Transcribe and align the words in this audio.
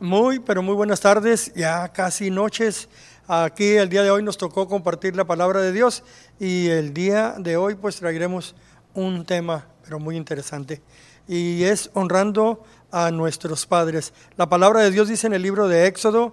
Muy, 0.00 0.38
pero 0.38 0.62
muy 0.62 0.74
buenas 0.74 1.02
tardes, 1.02 1.52
ya 1.54 1.86
casi 1.92 2.30
noches. 2.30 2.88
Aquí 3.28 3.72
el 3.72 3.90
día 3.90 4.02
de 4.02 4.10
hoy 4.10 4.22
nos 4.22 4.38
tocó 4.38 4.66
compartir 4.66 5.14
la 5.14 5.26
palabra 5.26 5.60
de 5.60 5.72
Dios 5.72 6.04
y 6.38 6.68
el 6.68 6.94
día 6.94 7.34
de 7.36 7.58
hoy 7.58 7.74
pues 7.74 7.96
traeremos 7.96 8.54
un 8.94 9.26
tema, 9.26 9.66
pero 9.84 9.98
muy 9.98 10.16
interesante, 10.16 10.80
y 11.28 11.64
es 11.64 11.90
honrando 11.92 12.64
a 12.90 13.10
nuestros 13.10 13.66
padres. 13.66 14.14
La 14.38 14.48
palabra 14.48 14.80
de 14.80 14.90
Dios 14.90 15.06
dice 15.06 15.26
en 15.26 15.34
el 15.34 15.42
libro 15.42 15.68
de 15.68 15.86
Éxodo, 15.86 16.32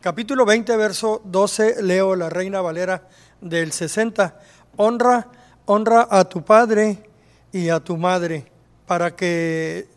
capítulo 0.00 0.44
20, 0.44 0.76
verso 0.76 1.22
12, 1.24 1.84
leo 1.84 2.16
la 2.16 2.30
Reina 2.30 2.62
Valera 2.62 3.06
del 3.40 3.70
60, 3.70 4.40
honra, 4.76 5.28
honra 5.66 6.08
a 6.10 6.24
tu 6.24 6.44
padre 6.44 7.08
y 7.52 7.68
a 7.68 7.78
tu 7.78 7.96
madre 7.96 8.50
para 8.86 9.14
que 9.14 9.93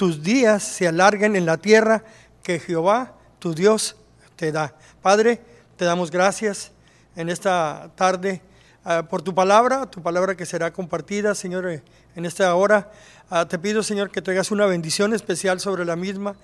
tus 0.00 0.22
días 0.22 0.62
se 0.62 0.88
alarguen 0.88 1.36
en 1.36 1.44
la 1.44 1.58
tierra 1.58 2.02
que 2.42 2.58
Jehová, 2.58 3.12
tu 3.38 3.52
Dios, 3.52 3.96
te 4.34 4.50
da. 4.50 4.74
Padre, 5.02 5.42
te 5.76 5.84
damos 5.84 6.10
gracias 6.10 6.72
en 7.16 7.28
esta 7.28 7.90
tarde 7.96 8.40
uh, 8.86 9.06
por 9.06 9.20
tu 9.20 9.34
palabra, 9.34 9.90
tu 9.90 10.00
palabra 10.00 10.34
que 10.34 10.46
será 10.46 10.72
compartida, 10.72 11.34
Señor, 11.34 11.68
eh, 11.68 11.82
en 12.16 12.24
esta 12.24 12.54
hora. 12.54 12.90
Uh, 13.30 13.44
te 13.44 13.58
pido, 13.58 13.82
Señor, 13.82 14.10
que 14.10 14.22
traigas 14.22 14.50
una 14.50 14.64
bendición 14.64 15.12
especial 15.12 15.60
sobre 15.60 15.84
la 15.84 15.96
misma, 15.96 16.34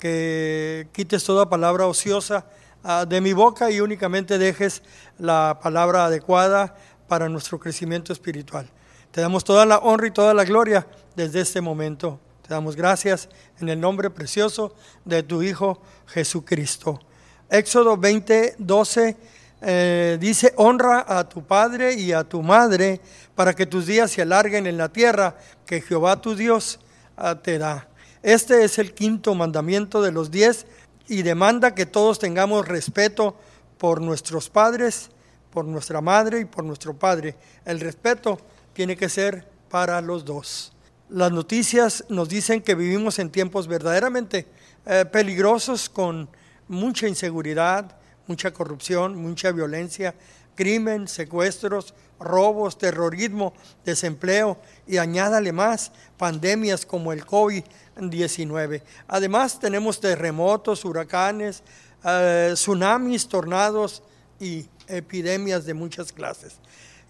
que 0.00 0.88
quites 0.90 1.22
toda 1.22 1.48
palabra 1.48 1.86
ociosa 1.86 2.46
uh, 2.82 3.06
de 3.06 3.20
mi 3.20 3.32
boca 3.32 3.70
y 3.70 3.78
únicamente 3.78 4.38
dejes 4.38 4.82
la 5.20 5.60
palabra 5.62 6.06
adecuada 6.06 6.74
para 7.06 7.28
nuestro 7.28 7.60
crecimiento 7.60 8.12
espiritual. 8.12 8.68
Te 9.12 9.20
damos 9.20 9.44
toda 9.44 9.64
la 9.66 9.78
honra 9.78 10.08
y 10.08 10.10
toda 10.10 10.34
la 10.34 10.42
gloria 10.42 10.84
desde 11.14 11.42
este 11.42 11.60
momento. 11.60 12.18
Te 12.46 12.52
damos 12.52 12.76
gracias 12.76 13.30
en 13.58 13.70
el 13.70 13.80
nombre 13.80 14.10
precioso 14.10 14.74
de 15.06 15.22
tu 15.22 15.42
Hijo 15.42 15.80
Jesucristo. 16.06 17.00
Éxodo 17.48 17.96
20, 17.96 18.56
12 18.58 19.16
eh, 19.62 20.18
dice, 20.20 20.52
honra 20.56 21.06
a 21.08 21.26
tu 21.26 21.42
padre 21.42 21.94
y 21.94 22.12
a 22.12 22.22
tu 22.22 22.42
madre 22.42 23.00
para 23.34 23.54
que 23.54 23.64
tus 23.64 23.86
días 23.86 24.10
se 24.10 24.20
alarguen 24.20 24.66
en 24.66 24.76
la 24.76 24.90
tierra 24.90 25.38
que 25.64 25.80
Jehová 25.80 26.20
tu 26.20 26.36
Dios 26.36 26.80
uh, 27.16 27.34
te 27.34 27.56
da. 27.56 27.88
Este 28.22 28.62
es 28.62 28.78
el 28.78 28.92
quinto 28.92 29.34
mandamiento 29.34 30.02
de 30.02 30.12
los 30.12 30.30
diez 30.30 30.66
y 31.08 31.22
demanda 31.22 31.74
que 31.74 31.86
todos 31.86 32.18
tengamos 32.18 32.68
respeto 32.68 33.36
por 33.78 34.02
nuestros 34.02 34.50
padres, 34.50 35.08
por 35.50 35.64
nuestra 35.64 36.02
madre 36.02 36.40
y 36.40 36.44
por 36.44 36.62
nuestro 36.62 36.92
padre. 36.92 37.36
El 37.64 37.80
respeto 37.80 38.38
tiene 38.74 38.98
que 38.98 39.08
ser 39.08 39.48
para 39.70 40.02
los 40.02 40.26
dos. 40.26 40.73
Las 41.10 41.32
noticias 41.32 42.04
nos 42.08 42.30
dicen 42.30 42.62
que 42.62 42.74
vivimos 42.74 43.18
en 43.18 43.30
tiempos 43.30 43.68
verdaderamente 43.68 44.46
eh, 44.86 45.04
peligrosos 45.04 45.90
con 45.90 46.28
mucha 46.66 47.06
inseguridad, 47.06 47.96
mucha 48.26 48.52
corrupción, 48.52 49.14
mucha 49.14 49.52
violencia, 49.52 50.14
crimen, 50.54 51.06
secuestros, 51.06 51.92
robos, 52.18 52.78
terrorismo, 52.78 53.52
desempleo 53.84 54.56
y 54.86 54.96
añádale 54.96 55.52
más 55.52 55.92
pandemias 56.16 56.86
como 56.86 57.12
el 57.12 57.26
COVID-19. 57.26 58.82
Además 59.06 59.60
tenemos 59.60 60.00
terremotos, 60.00 60.86
huracanes, 60.86 61.62
eh, 62.02 62.52
tsunamis, 62.54 63.28
tornados 63.28 64.02
y 64.40 64.66
epidemias 64.86 65.66
de 65.66 65.74
muchas 65.74 66.12
clases. 66.12 66.54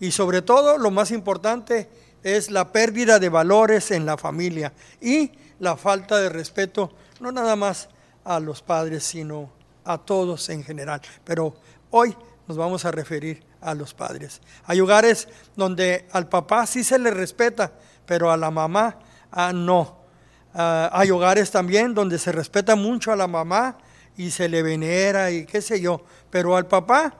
Y 0.00 0.10
sobre 0.10 0.42
todo, 0.42 0.78
lo 0.78 0.90
más 0.90 1.12
importante, 1.12 1.88
es 2.24 2.50
la 2.50 2.72
pérdida 2.72 3.20
de 3.20 3.28
valores 3.28 3.90
en 3.90 4.06
la 4.06 4.16
familia 4.16 4.72
y 5.00 5.30
la 5.60 5.76
falta 5.76 6.18
de 6.18 6.30
respeto, 6.30 6.92
no 7.20 7.30
nada 7.30 7.54
más 7.54 7.88
a 8.24 8.40
los 8.40 8.62
padres, 8.62 9.04
sino 9.04 9.50
a 9.84 9.98
todos 9.98 10.48
en 10.48 10.64
general. 10.64 11.00
Pero 11.22 11.54
hoy 11.90 12.16
nos 12.48 12.56
vamos 12.56 12.84
a 12.86 12.90
referir 12.90 13.44
a 13.60 13.74
los 13.74 13.94
padres. 13.94 14.40
Hay 14.64 14.80
hogares 14.80 15.28
donde 15.54 16.08
al 16.12 16.28
papá 16.28 16.66
sí 16.66 16.82
se 16.82 16.98
le 16.98 17.10
respeta, 17.10 17.72
pero 18.06 18.32
a 18.32 18.36
la 18.36 18.50
mamá 18.50 18.98
ah, 19.30 19.52
no. 19.52 19.98
Ah, 20.54 20.90
hay 20.92 21.10
hogares 21.10 21.50
también 21.50 21.94
donde 21.94 22.18
se 22.18 22.32
respeta 22.32 22.74
mucho 22.74 23.12
a 23.12 23.16
la 23.16 23.26
mamá 23.26 23.76
y 24.16 24.30
se 24.30 24.48
le 24.48 24.62
venera 24.62 25.30
y 25.30 25.44
qué 25.44 25.60
sé 25.60 25.80
yo, 25.80 26.02
pero 26.30 26.56
al 26.56 26.66
papá 26.66 27.14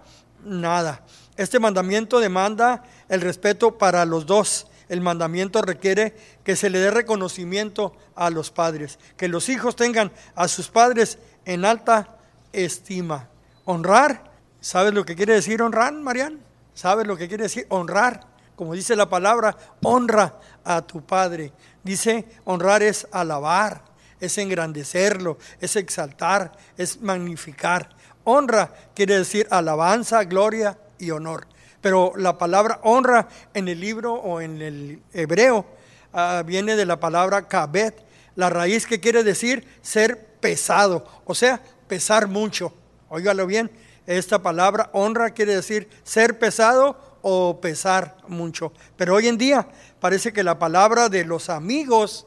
nada. 0.44 1.02
Este 1.36 1.58
mandamiento 1.58 2.20
demanda 2.20 2.84
el 3.08 3.20
respeto 3.20 3.76
para 3.76 4.04
los 4.06 4.24
dos 4.24 4.68
el 4.88 5.00
mandamiento 5.00 5.62
requiere 5.62 6.14
que 6.42 6.56
se 6.56 6.70
le 6.70 6.78
dé 6.78 6.90
reconocimiento 6.90 7.96
a 8.14 8.30
los 8.30 8.50
padres, 8.50 8.98
que 9.16 9.28
los 9.28 9.48
hijos 9.48 9.76
tengan 9.76 10.12
a 10.34 10.48
sus 10.48 10.68
padres 10.68 11.18
en 11.44 11.64
alta 11.64 12.16
estima. 12.52 13.28
Honrar, 13.64 14.30
¿sabes 14.60 14.94
lo 14.94 15.04
que 15.04 15.16
quiere 15.16 15.34
decir 15.34 15.62
honrar, 15.62 15.92
Marian? 15.92 16.40
¿Sabes 16.74 17.06
lo 17.06 17.16
que 17.16 17.28
quiere 17.28 17.44
decir 17.44 17.66
honrar? 17.70 18.26
Como 18.56 18.74
dice 18.74 18.94
la 18.94 19.08
palabra, 19.08 19.56
honra 19.82 20.38
a 20.64 20.82
tu 20.82 21.04
padre. 21.04 21.52
Dice, 21.82 22.24
honrar 22.44 22.82
es 22.82 23.06
alabar, 23.10 23.82
es 24.20 24.38
engrandecerlo, 24.38 25.38
es 25.60 25.76
exaltar, 25.76 26.52
es 26.76 27.00
magnificar. 27.00 27.88
Honra 28.24 28.72
quiere 28.94 29.18
decir 29.18 29.46
alabanza, 29.50 30.24
gloria 30.24 30.78
y 30.98 31.10
honor 31.10 31.46
pero 31.84 32.14
la 32.16 32.38
palabra 32.38 32.80
honra 32.82 33.28
en 33.52 33.68
el 33.68 33.78
libro 33.78 34.14
o 34.14 34.40
en 34.40 34.62
el 34.62 35.02
hebreo 35.12 35.66
uh, 36.14 36.42
viene 36.42 36.76
de 36.76 36.86
la 36.86 36.98
palabra 36.98 37.46
kabet, 37.46 38.02
la 38.36 38.48
raíz 38.48 38.86
que 38.86 39.00
quiere 39.00 39.22
decir 39.22 39.68
ser 39.82 40.28
pesado, 40.40 41.06
o 41.26 41.34
sea, 41.34 41.60
pesar 41.86 42.26
mucho. 42.26 42.72
Óigalo 43.10 43.46
bien, 43.46 43.70
esta 44.06 44.40
palabra 44.40 44.88
honra 44.94 45.32
quiere 45.32 45.56
decir 45.56 45.90
ser 46.04 46.38
pesado 46.38 47.18
o 47.20 47.60
pesar 47.60 48.16
mucho. 48.28 48.72
Pero 48.96 49.16
hoy 49.16 49.28
en 49.28 49.36
día 49.36 49.68
parece 50.00 50.32
que 50.32 50.42
la 50.42 50.58
palabra 50.58 51.10
de 51.10 51.26
los 51.26 51.50
amigos 51.50 52.26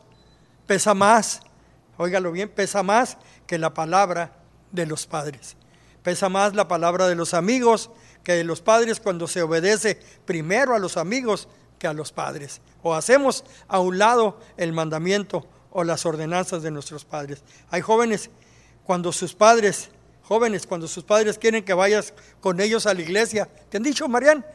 pesa 0.67 0.93
más, 0.93 1.41
óigalo 1.97 2.31
bien, 2.31 2.47
pesa 2.47 2.83
más 2.83 3.17
que 3.47 3.57
la 3.57 3.73
palabra 3.73 4.33
de 4.71 4.85
los 4.85 5.07
padres. 5.07 5.55
Pesa 6.03 6.29
más 6.29 6.53
la 6.53 6.67
palabra 6.67 7.07
de 7.07 7.15
los 7.15 7.33
amigos 7.33 7.89
que 8.27 8.43
los 8.43 8.59
padres 8.59 8.99
cuando 8.99 9.25
se 9.25 9.41
obedece 9.41 9.97
primero 10.25 10.75
a 10.75 10.79
los 10.79 10.97
amigos 10.97 11.47
que 11.79 11.87
a 11.87 11.93
los 11.93 12.11
padres. 12.11 12.59
O 12.83 12.93
hacemos 12.93 13.45
a 13.69 13.79
un 13.79 13.99
lado 13.99 14.37
el 14.57 14.73
mandamiento 14.73 15.47
o 15.71 15.85
las 15.85 16.05
ordenanzas 16.05 16.61
de 16.61 16.69
nuestros 16.69 17.05
padres. 17.05 17.41
Hay 17.69 17.79
jóvenes 17.79 18.29
cuando 18.83 19.13
sus 19.13 19.33
padres, 19.33 19.91
jóvenes 20.23 20.67
cuando 20.67 20.89
sus 20.89 21.05
padres 21.05 21.37
quieren 21.37 21.63
que 21.63 21.73
vayas 21.73 22.13
con 22.41 22.59
ellos 22.59 22.85
a 22.85 22.93
la 22.93 23.01
iglesia. 23.01 23.47
¿Te 23.69 23.77
han 23.77 23.83
dicho, 23.83 24.09
Marian? 24.09 24.45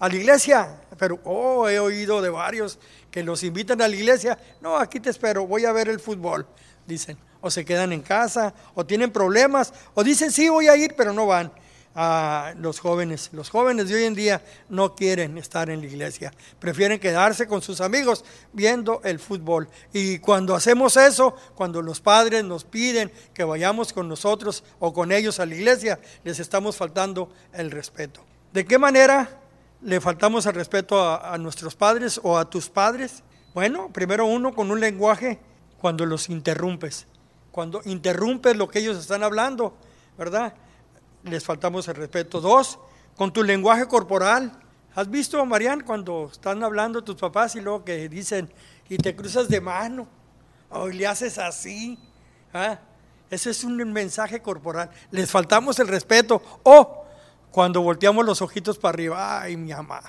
A 0.00 0.08
la 0.08 0.14
iglesia. 0.16 0.80
Pero, 0.98 1.20
oh, 1.22 1.68
he 1.68 1.78
oído 1.78 2.20
de 2.20 2.30
varios 2.30 2.80
que 3.12 3.22
los 3.22 3.44
invitan 3.44 3.80
a 3.80 3.86
la 3.86 3.94
iglesia. 3.94 4.36
No, 4.60 4.76
aquí 4.76 4.98
te 4.98 5.10
espero, 5.10 5.46
voy 5.46 5.66
a 5.66 5.70
ver 5.70 5.88
el 5.88 6.00
fútbol, 6.00 6.48
dicen. 6.84 7.16
O 7.40 7.48
se 7.48 7.64
quedan 7.64 7.92
en 7.92 8.02
casa, 8.02 8.54
o 8.74 8.84
tienen 8.84 9.12
problemas, 9.12 9.72
o 9.94 10.02
dicen, 10.02 10.32
sí, 10.32 10.48
voy 10.48 10.66
a 10.66 10.76
ir, 10.76 10.96
pero 10.96 11.12
no 11.12 11.26
van 11.26 11.52
a 11.94 12.54
los 12.58 12.80
jóvenes. 12.80 13.30
Los 13.32 13.50
jóvenes 13.50 13.88
de 13.88 13.94
hoy 13.94 14.04
en 14.04 14.14
día 14.14 14.42
no 14.68 14.94
quieren 14.94 15.38
estar 15.38 15.70
en 15.70 15.80
la 15.80 15.86
iglesia, 15.86 16.32
prefieren 16.58 16.98
quedarse 16.98 17.46
con 17.46 17.62
sus 17.62 17.80
amigos 17.80 18.24
viendo 18.52 19.00
el 19.04 19.18
fútbol. 19.18 19.68
Y 19.92 20.18
cuando 20.18 20.54
hacemos 20.54 20.96
eso, 20.96 21.36
cuando 21.54 21.82
los 21.82 22.00
padres 22.00 22.44
nos 22.44 22.64
piden 22.64 23.12
que 23.32 23.44
vayamos 23.44 23.92
con 23.92 24.08
nosotros 24.08 24.64
o 24.80 24.92
con 24.92 25.12
ellos 25.12 25.38
a 25.38 25.46
la 25.46 25.54
iglesia, 25.54 26.00
les 26.24 26.40
estamos 26.40 26.76
faltando 26.76 27.30
el 27.52 27.70
respeto. 27.70 28.24
¿De 28.52 28.64
qué 28.64 28.78
manera 28.78 29.40
le 29.82 30.00
faltamos 30.00 30.46
el 30.46 30.54
respeto 30.54 31.00
a, 31.00 31.34
a 31.34 31.38
nuestros 31.38 31.76
padres 31.76 32.20
o 32.22 32.38
a 32.38 32.48
tus 32.48 32.68
padres? 32.68 33.22
Bueno, 33.54 33.90
primero 33.92 34.26
uno 34.26 34.52
con 34.52 34.70
un 34.70 34.80
lenguaje 34.80 35.38
cuando 35.80 36.06
los 36.06 36.28
interrumpes, 36.28 37.06
cuando 37.52 37.82
interrumpes 37.84 38.56
lo 38.56 38.68
que 38.68 38.80
ellos 38.80 38.96
están 38.96 39.22
hablando, 39.22 39.76
¿verdad? 40.16 40.54
Les 41.24 41.44
faltamos 41.44 41.88
el 41.88 41.96
respeto. 41.96 42.40
Dos, 42.40 42.78
con 43.16 43.32
tu 43.32 43.42
lenguaje 43.42 43.86
corporal. 43.86 44.52
¿Has 44.94 45.10
visto, 45.10 45.44
Marian, 45.44 45.80
cuando 45.80 46.28
están 46.30 46.62
hablando 46.62 47.02
tus 47.02 47.16
papás 47.16 47.56
y 47.56 47.60
luego 47.60 47.84
que 47.84 48.08
dicen, 48.08 48.52
y 48.88 48.96
te 48.96 49.16
cruzas 49.16 49.48
de 49.48 49.60
mano, 49.60 50.06
o 50.70 50.88
le 50.88 51.06
haces 51.06 51.38
así? 51.38 51.98
¿Ah? 52.52 52.78
Ese 53.30 53.50
es 53.50 53.64
un 53.64 53.76
mensaje 53.92 54.40
corporal. 54.40 54.90
Les 55.10 55.30
faltamos 55.30 55.78
el 55.80 55.88
respeto. 55.88 56.40
O 56.62 57.04
cuando 57.50 57.82
volteamos 57.82 58.24
los 58.24 58.40
ojitos 58.42 58.78
para 58.78 58.90
arriba, 58.90 59.40
ay, 59.42 59.56
mi 59.56 59.72
mamá, 59.72 60.00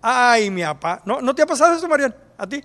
ay, 0.00 0.50
mi 0.50 0.62
papá. 0.62 1.02
¿No, 1.04 1.20
¿No 1.20 1.34
te 1.34 1.42
ha 1.42 1.46
pasado 1.46 1.74
eso, 1.74 1.88
Marian? 1.88 2.14
¿A 2.38 2.46
ti? 2.46 2.62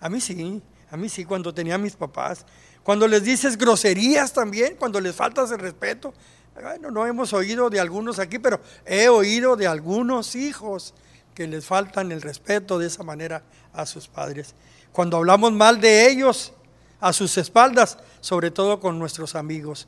A 0.00 0.08
mí 0.08 0.20
sí, 0.20 0.62
a 0.90 0.96
mí 0.96 1.08
sí, 1.08 1.24
cuando 1.24 1.54
tenía 1.54 1.78
mis 1.78 1.94
papás. 1.94 2.44
Cuando 2.82 3.08
les 3.08 3.24
dices 3.24 3.56
groserías 3.58 4.32
también, 4.32 4.76
cuando 4.76 5.00
les 5.00 5.14
faltas 5.14 5.50
el 5.50 5.58
respeto. 5.58 6.14
Bueno, 6.60 6.90
no 6.90 7.06
hemos 7.06 7.32
oído 7.32 7.68
de 7.68 7.80
algunos 7.80 8.18
aquí, 8.18 8.38
pero 8.38 8.60
he 8.86 9.08
oído 9.08 9.56
de 9.56 9.66
algunos 9.66 10.34
hijos 10.34 10.94
que 11.34 11.46
les 11.46 11.66
faltan 11.66 12.12
el 12.12 12.22
respeto 12.22 12.78
de 12.78 12.86
esa 12.86 13.02
manera 13.02 13.42
a 13.74 13.84
sus 13.84 14.08
padres. 14.08 14.54
Cuando 14.90 15.18
hablamos 15.18 15.52
mal 15.52 15.80
de 15.80 16.08
ellos, 16.08 16.54
a 16.98 17.12
sus 17.12 17.36
espaldas, 17.36 17.98
sobre 18.20 18.50
todo 18.50 18.80
con 18.80 18.98
nuestros 18.98 19.34
amigos. 19.34 19.86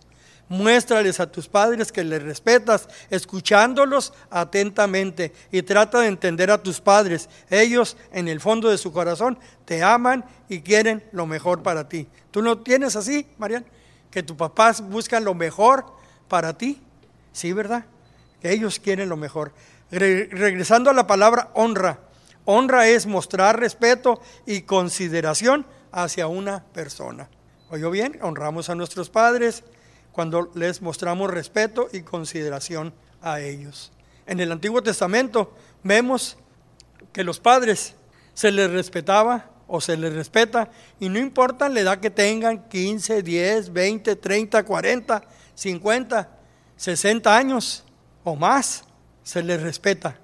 Muéstrales 0.50 1.20
a 1.20 1.30
tus 1.30 1.48
padres 1.48 1.90
que 1.90 2.04
les 2.04 2.22
respetas, 2.22 2.88
escuchándolos 3.10 4.12
atentamente 4.30 5.32
y 5.50 5.62
trata 5.62 6.00
de 6.00 6.08
entender 6.08 6.50
a 6.50 6.62
tus 6.62 6.80
padres. 6.80 7.30
Ellos, 7.48 7.96
en 8.12 8.28
el 8.28 8.40
fondo 8.40 8.68
de 8.68 8.78
su 8.78 8.92
corazón, 8.92 9.38
te 9.64 9.82
aman 9.82 10.24
y 10.48 10.60
quieren 10.60 11.02
lo 11.12 11.26
mejor 11.26 11.62
para 11.62 11.88
ti. 11.88 12.08
¿Tú 12.30 12.42
no 12.42 12.58
tienes 12.58 12.94
así, 12.94 13.26
Marian? 13.38 13.64
Que 14.10 14.22
tus 14.22 14.36
papás 14.36 14.80
buscan 14.80 15.24
lo 15.24 15.34
mejor 15.34 15.98
para 16.28 16.56
ti. 16.56 16.80
Sí, 17.32 17.52
¿verdad? 17.52 17.84
Que 18.40 18.52
ellos 18.52 18.78
quieren 18.78 19.08
lo 19.08 19.16
mejor. 19.16 19.52
regresando 19.90 20.90
a 20.90 20.94
la 20.94 21.06
palabra 21.06 21.50
honra. 21.54 22.00
Honra 22.44 22.88
es 22.88 23.06
mostrar 23.06 23.58
respeto 23.58 24.20
y 24.46 24.62
consideración 24.62 25.66
hacia 25.92 26.26
una 26.26 26.64
persona. 26.64 27.28
¿Oyó 27.70 27.90
bien? 27.90 28.19
Honramos 28.22 28.70
a 28.70 28.75
nuestros 28.75 29.10
padres, 29.10 29.64
cuando 30.12 30.50
les 30.54 30.82
mostramos 30.82 31.30
respeto 31.30 31.88
y 31.92 32.00
consideración 32.00 32.92
a 33.22 33.40
ellos. 33.40 33.92
En 34.26 34.40
el 34.40 34.50
Antiguo 34.50 34.82
Testamento 34.82 35.54
vemos 35.82 36.36
que 37.12 37.25
los 37.25 37.40
padres 37.40 37.94
se 38.34 38.50
les 38.50 38.70
respetaba 38.70 39.50
o 39.66 39.80
se 39.80 39.96
les 39.96 40.12
respeta 40.12 40.70
y 40.98 41.08
no 41.08 41.19
importa 41.19 41.69
la 41.69 41.80
edad 41.80 42.00
que 42.00 42.10
tengan, 42.10 42.69
15, 42.69 43.22
10, 43.22 43.72
20, 43.72 44.16
30, 44.16 44.64
40, 44.64 45.22
50, 45.58 46.28
60 46.76 47.37
años 47.37 47.84
o 48.22 48.37
más, 48.37 48.84
se 49.25 49.43
les 49.43 49.60
respeta. 49.60 50.16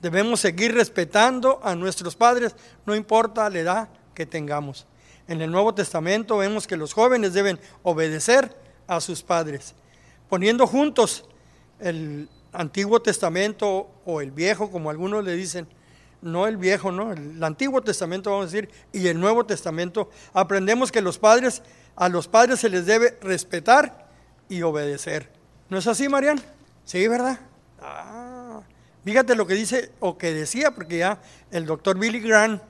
Debemos 0.00 0.40
seguir 0.40 0.74
respetando 0.74 1.60
a 1.62 1.74
nuestros 1.74 2.16
padres, 2.16 2.56
no 2.86 2.96
importa 2.96 3.50
la 3.50 3.58
edad 3.58 3.88
que 4.14 4.24
tengamos. 4.24 4.86
En 5.26 5.42
el 5.42 5.50
Nuevo 5.50 5.74
Testamento 5.74 6.38
vemos 6.38 6.66
que 6.66 6.78
los 6.78 6.94
jóvenes 6.94 7.34
deben 7.34 7.60
obedecer 7.82 8.56
a 8.86 9.02
sus 9.02 9.22
padres, 9.22 9.74
poniendo 10.30 10.66
juntos 10.66 11.28
el 11.80 12.30
Antiguo 12.54 13.02
Testamento 13.02 13.90
o 14.06 14.22
el 14.22 14.30
Viejo, 14.30 14.70
como 14.70 14.88
algunos 14.88 15.22
le 15.22 15.36
dicen, 15.36 15.68
no 16.22 16.46
el 16.46 16.56
Viejo, 16.56 16.92
no, 16.92 17.12
el 17.12 17.44
Antiguo 17.44 17.82
Testamento 17.82 18.30
vamos 18.30 18.44
a 18.44 18.56
decir, 18.56 18.70
y 18.94 19.06
el 19.08 19.20
Nuevo 19.20 19.44
Testamento, 19.44 20.08
aprendemos 20.32 20.90
que 20.90 21.02
los 21.02 21.18
padres, 21.18 21.62
a 21.94 22.08
los 22.08 22.26
padres 22.26 22.60
se 22.60 22.70
les 22.70 22.86
debe 22.86 23.18
respetar 23.20 24.07
y 24.48 24.62
obedecer. 24.62 25.30
¿No 25.68 25.78
es 25.78 25.86
así, 25.86 26.08
Marian? 26.08 26.40
Sí, 26.84 27.06
¿verdad? 27.08 27.38
Ah, 27.80 28.60
fíjate 29.04 29.34
lo 29.34 29.46
que 29.46 29.54
dice 29.54 29.92
o 30.00 30.16
que 30.16 30.32
decía, 30.32 30.70
porque 30.70 30.98
ya 30.98 31.20
el 31.50 31.66
doctor 31.66 31.98
Billy 31.98 32.20
Graham 32.20 32.60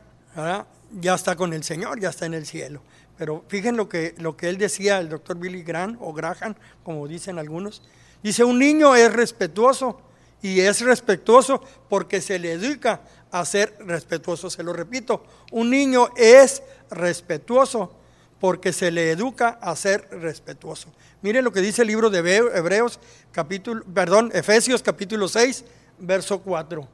ya 1.00 1.14
está 1.14 1.36
con 1.36 1.52
el 1.52 1.64
Señor, 1.64 2.00
ya 2.00 2.10
está 2.10 2.26
en 2.26 2.34
el 2.34 2.46
cielo. 2.46 2.82
Pero 3.16 3.44
fíjense 3.48 3.76
lo 3.76 3.88
que, 3.88 4.14
lo 4.18 4.36
que 4.36 4.48
él 4.48 4.58
decía, 4.58 4.98
el 4.98 5.08
doctor 5.08 5.36
Billy 5.38 5.62
Graham 5.62 5.98
o 6.00 6.12
Graham, 6.12 6.54
como 6.82 7.06
dicen 7.08 7.38
algunos. 7.38 7.82
Dice, 8.22 8.44
un 8.44 8.58
niño 8.58 8.94
es 8.94 9.12
respetuoso 9.12 10.00
y 10.40 10.60
es 10.60 10.80
respetuoso 10.80 11.62
porque 11.88 12.20
se 12.20 12.38
le 12.38 12.52
educa 12.52 13.02
a 13.30 13.44
ser 13.44 13.76
respetuoso. 13.80 14.50
Se 14.50 14.62
lo 14.62 14.72
repito, 14.72 15.24
un 15.50 15.70
niño 15.70 16.08
es 16.16 16.62
respetuoso 16.90 17.97
porque 18.40 18.72
se 18.72 18.90
le 18.90 19.10
educa 19.10 19.58
a 19.60 19.74
ser 19.76 20.08
respetuoso. 20.10 20.88
Miren 21.22 21.44
lo 21.44 21.52
que 21.52 21.60
dice 21.60 21.82
el 21.82 21.88
libro 21.88 22.10
de 22.10 22.18
Hebreos, 22.18 23.00
capítulo, 23.32 23.82
perdón, 23.92 24.30
Efesios 24.32 24.82
capítulo 24.82 25.28
6, 25.28 25.64
verso 25.98 26.40
4. 26.40 26.88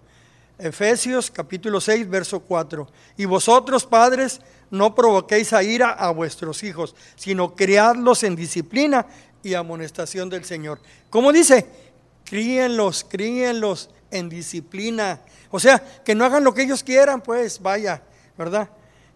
Efesios 0.59 1.31
capítulo 1.31 1.81
6, 1.81 2.09
verso 2.09 2.41
4. 2.41 2.87
Y 3.17 3.25
vosotros, 3.25 3.85
padres, 3.85 4.41
no 4.71 4.95
provoquéis 4.95 5.53
a 5.53 5.63
ira 5.63 5.91
a 5.91 6.11
vuestros 6.11 6.63
hijos, 6.63 6.95
sino 7.17 7.55
criadlos 7.55 8.23
en 8.23 8.37
disciplina 8.37 9.07
y 9.43 9.55
amonestación 9.55 10.31
del 10.31 10.45
Señor. 10.45 10.81
¿Cómo 11.11 11.33
dice? 11.33 11.67
Críenlos, 12.25 13.05
críenlos 13.09 13.91
en 14.11 14.29
disciplina. 14.29 15.21
O 15.51 15.61
sea, 15.61 15.79
que 16.05 16.15
no 16.15 16.25
hagan 16.25 16.45
lo 16.45 16.55
que 16.55 16.63
ellos 16.63 16.83
quieran, 16.83 17.21
pues 17.21 17.61
vaya, 17.61 18.03
¿verdad? 18.39 18.71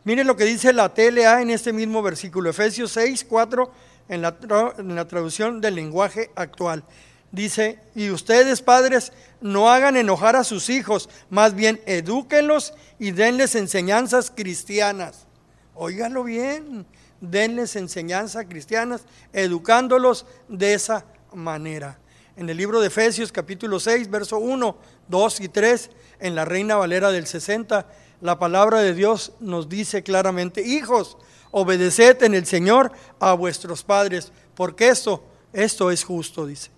Miren 0.04 0.26
lo 0.26 0.36
que 0.36 0.44
dice 0.44 0.72
la 0.72 0.94
TLA 0.94 1.42
en 1.42 1.50
este 1.50 1.72
mismo 1.72 2.02
versículo, 2.02 2.50
Efesios 2.50 2.92
6, 2.92 3.26
4, 3.28 3.72
en 4.08 4.22
la, 4.22 5.06
traducción 5.06 5.60
del 5.60 5.74
lenguaje 5.74 6.30
actual. 6.34 6.84
Dice, 7.30 7.78
y 7.94 8.08
ustedes 8.08 8.62
padres 8.62 9.12
no 9.40 9.70
hagan 9.70 9.96
enojar 9.96 10.34
a 10.34 10.44
sus 10.44 10.70
hijos, 10.70 11.10
más 11.28 11.54
bien 11.54 11.80
edúquenlos 11.84 12.72
y 12.98 13.10
denles 13.10 13.54
enseñanzas 13.54 14.32
cristianas. 14.34 15.26
Óigalo 15.74 16.24
bien, 16.24 16.86
denles 17.20 17.76
enseñanzas 17.76 18.46
cristianas, 18.48 19.02
educándolos 19.32 20.24
de 20.48 20.72
esa 20.74 21.04
manera. 21.34 21.98
En 22.36 22.48
el 22.48 22.56
libro 22.56 22.80
de 22.80 22.86
Efesios 22.86 23.30
capítulo 23.30 23.78
6, 23.78 24.08
verso 24.08 24.38
1, 24.38 24.78
2 25.08 25.40
y 25.40 25.48
3, 25.48 25.90
en 26.20 26.34
la 26.34 26.44
Reina 26.44 26.76
Valera 26.76 27.10
del 27.10 27.26
60, 27.26 27.86
la 28.20 28.38
palabra 28.38 28.80
de 28.80 28.94
Dios 28.94 29.32
nos 29.40 29.68
dice 29.68 30.02
claramente, 30.02 30.62
hijos, 30.62 31.16
obedeced 31.50 32.22
en 32.22 32.34
el 32.34 32.46
Señor 32.46 32.92
a 33.20 33.32
vuestros 33.32 33.84
padres, 33.84 34.32
porque 34.54 34.88
esto, 34.88 35.22
esto 35.52 35.90
es 35.90 36.04
justo, 36.04 36.46
dice. 36.46 36.70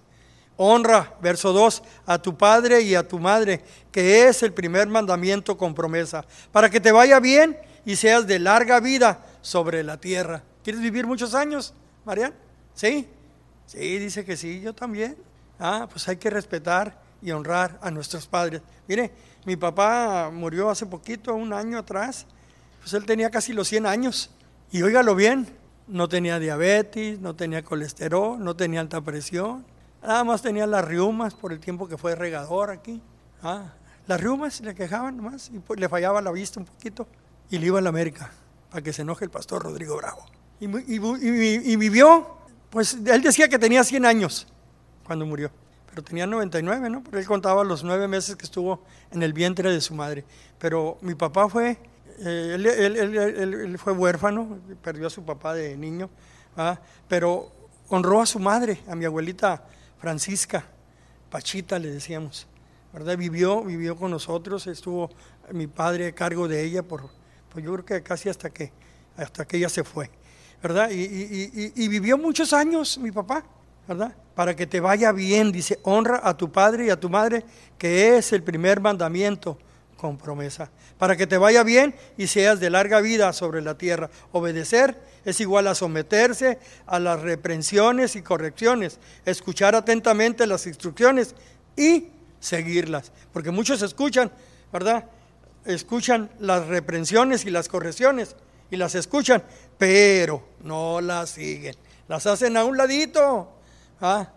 Honra, 0.57 1.17
verso 1.23 1.55
2, 1.55 1.83
a 2.05 2.19
tu 2.21 2.37
padre 2.37 2.83
y 2.83 2.95
a 2.95 3.09
tu 3.09 3.19
madre, 3.19 3.63
que 3.91 4.29
es 4.29 4.43
el 4.43 4.53
primer 4.53 4.89
mandamiento 4.89 5.57
con 5.57 5.75
promesa, 5.75 6.27
para 6.53 6.69
que 6.69 6.81
te 6.81 6.93
vaya 6.93 7.19
bien 7.19 7.59
y 7.87 7.97
seas 7.97 8.27
de 8.27 8.39
larga 8.39 8.79
vida 8.81 9.25
sobre 9.41 9.83
la 9.83 9.99
tierra. 9.99 10.43
¿Quieres 10.63 10.83
vivir 10.83 11.07
muchos 11.07 11.35
años, 11.35 11.73
Marian? 12.05 12.35
¿Sí? 12.75 13.09
Sí, 13.67 13.99
dice 13.99 14.25
que 14.25 14.37
sí, 14.37 14.61
yo 14.61 14.75
también. 14.75 15.17
Ah, 15.59 15.89
pues 15.91 16.07
hay 16.09 16.17
que 16.17 16.29
respetar 16.29 17.01
y 17.23 17.31
honrar 17.31 17.79
a 17.83 17.91
nuestros 17.91 18.27
padres. 18.27 18.61
Mire, 18.87 19.13
mi 19.45 19.57
papá 19.57 20.31
murió 20.33 20.71
hace 20.71 20.87
poquito, 20.87 21.35
un 21.35 21.53
año 21.53 21.79
atrás, 21.79 22.27
pues 22.81 22.95
él 22.95 23.05
tenía 23.05 23.31
casi 23.31 23.53
los 23.53 23.69
100 23.69 23.87
años. 23.87 24.31
Y 24.71 24.83
óigalo 24.83 25.15
bien, 25.15 25.49
no 25.89 26.09
tenía 26.09 26.39
diabetes, 26.39 27.21
no 27.21 27.35
tenía 27.35 27.63
colesterol, 27.65 28.43
no 28.43 28.55
tenía 28.55 28.81
alta 28.81 29.01
presión, 29.01 29.65
Nada 30.03 30.25
más 30.25 30.41
tenía 30.43 30.67
las 30.67 30.85
riumas 30.85 31.35
por 31.35 31.53
el 31.53 31.61
tiempo 31.61 31.87
que 31.87 31.99
fue 31.99 32.15
regador 32.15 32.71
aquí. 32.71 33.03
Ah, 33.43 33.75
las 34.07 34.21
riumas 34.21 34.61
le 34.61 34.75
quejaban 34.75 35.17
nomás 35.17 35.51
y 35.53 35.59
pues 35.59 35.79
le 35.79 35.89
fallaba 35.89 36.21
la 36.23 36.31
vista 36.31 36.59
un 36.59 36.67
poquito 36.67 37.07
y 37.51 37.59
le 37.59 37.67
iba 37.67 37.79
a 37.79 37.83
la 37.83 37.91
América 37.91 38.31
para 38.71 38.83
que 38.83 38.93
se 38.93 39.03
enoje 39.03 39.25
el 39.25 39.31
pastor 39.31 39.63
Rodrigo 39.63 39.97
Bravo. 39.97 40.25
Y, 40.59 40.67
y, 40.67 41.77
vivió, 41.77 42.37
pues 42.71 42.99
él 43.07 43.23
decía 43.23 43.49
que 43.49 43.59
tenía 43.59 43.83
100 43.83 44.05
años 44.05 44.47
cuando 45.05 45.25
murió, 45.27 45.51
pero 45.91 46.03
tenía 46.03 46.27
99, 46.27 46.89
¿no? 46.89 47.03
Porque 47.03 47.19
él 47.19 47.27
contaba 47.27 47.65
los 47.65 47.83
nueve 47.83 48.07
meses 48.07 48.37
que 48.37 48.45
estuvo 48.45 48.85
en 49.11 49.23
el 49.23 49.33
vientre 49.33 49.73
de 49.73 49.81
su 49.81 49.95
madre. 49.95 50.25
Pero 50.59 50.99
mi 51.03 51.15
papá 51.15 51.49
fue, 51.49 51.79
eh, 52.21 52.53
él, 52.55 52.67
él, 52.67 53.79
fue 53.79 53.93
huérfano, 53.93 54.59
perdió 54.83 55.09
a 55.09 55.11
su 55.11 55.25
papá 55.25 55.55
de 55.55 55.77
niño, 55.77 56.09
¿ah? 56.57 56.79
pero 57.09 57.51
honró 57.89 58.21
a 58.21 58.27
su 58.27 58.39
madre, 58.39 58.81
a 58.89 58.95
mi 58.95 59.05
abuelita 59.05 59.65
Francisca, 59.99 60.65
Pachita 61.29 61.79
le 61.79 61.91
decíamos, 61.91 62.47
¿verdad? 62.93 63.17
Vivió, 63.17 63.63
vivió 63.63 63.97
con 63.97 64.13
nosotros, 64.13 64.67
estuvo 64.69 65.11
mi 65.53 65.67
padre 65.67 66.09
a 66.09 66.13
cargo 66.13 66.47
de 66.47 66.63
ella 66.63 66.83
por, 66.83 67.11
pues 67.53 67.65
yo 67.65 67.73
creo 67.73 67.85
que 67.85 68.03
casi 68.03 68.29
hasta 68.29 68.51
que, 68.51 68.73
hasta 69.17 69.45
que 69.45 69.57
ella 69.57 69.69
se 69.69 69.83
fue, 69.83 70.11
¿verdad? 70.63 70.91
Y, 70.91 71.73
y 71.75 71.89
vivió 71.89 72.17
muchos 72.17 72.53
años 72.53 72.99
mi 72.99 73.11
papá, 73.11 73.45
Para 74.35 74.55
que 74.55 74.67
te 74.67 74.81
vaya 74.81 75.13
bien, 75.13 75.53
dice, 75.53 75.79
honra 75.83 76.21
a 76.23 76.37
tu 76.37 76.53
padre 76.53 76.87
y 76.87 76.91
a 76.91 77.01
tu 77.01 77.11
madre, 77.11 77.45
que 77.77 78.17
es 78.17 78.33
el 78.33 78.43
primer 78.43 78.81
mandamiento 78.81 79.59
con 79.97 80.17
promesa, 80.17 80.71
para 80.97 81.17
que 81.17 81.27
te 81.27 81.37
vaya 81.37 81.63
bien 81.63 81.95
y 82.17 82.27
seas 82.27 82.59
de 82.59 82.71
larga 82.71 83.01
vida 83.01 83.33
sobre 83.33 83.61
la 83.61 83.77
tierra. 83.77 84.09
Obedecer 84.33 84.99
es 85.25 85.41
igual 85.41 85.67
a 85.67 85.75
someterse 85.75 86.59
a 86.87 86.99
las 86.99 87.21
reprensiones 87.21 88.17
y 88.17 88.23
correcciones, 88.23 88.99
escuchar 89.27 89.75
atentamente 89.75 90.47
las 90.47 90.67
instrucciones 90.67 91.35
y 91.77 92.09
seguirlas. 92.39 93.13
Porque 93.33 93.51
muchos 93.51 93.83
escuchan, 93.83 94.31
¿verdad? 94.73 95.05
Escuchan 95.67 96.31
las 96.39 96.67
reprensiones 96.67 97.45
y 97.45 97.51
las 97.51 97.69
correcciones 97.69 98.37
y 98.71 98.77
las 98.77 98.95
escuchan, 98.95 99.43
pero 99.77 100.43
no 100.63 101.01
las 101.01 101.31
siguen. 101.31 101.75
Las 102.09 102.27
hacen 102.27 102.57
a 102.57 102.65
un 102.65 102.77
ladito. 102.77 103.60
¿Ah? 104.01 104.29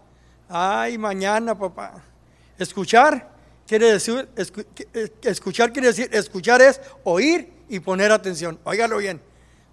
Ay, 0.50 0.98
mañana, 0.98 1.58
papá. 1.58 2.03
Escuchar 2.58 3.32
quiere 3.65 3.93
decir, 3.93 4.27
escuchar 5.24 5.72
quiere 5.72 5.88
decir, 5.88 6.10
escuchar 6.12 6.62
es 6.62 6.82
oír 7.03 7.51
y 7.70 7.79
poner 7.79 8.12
atención. 8.12 8.60
Óigalo 8.63 8.98
bien. 8.98 9.22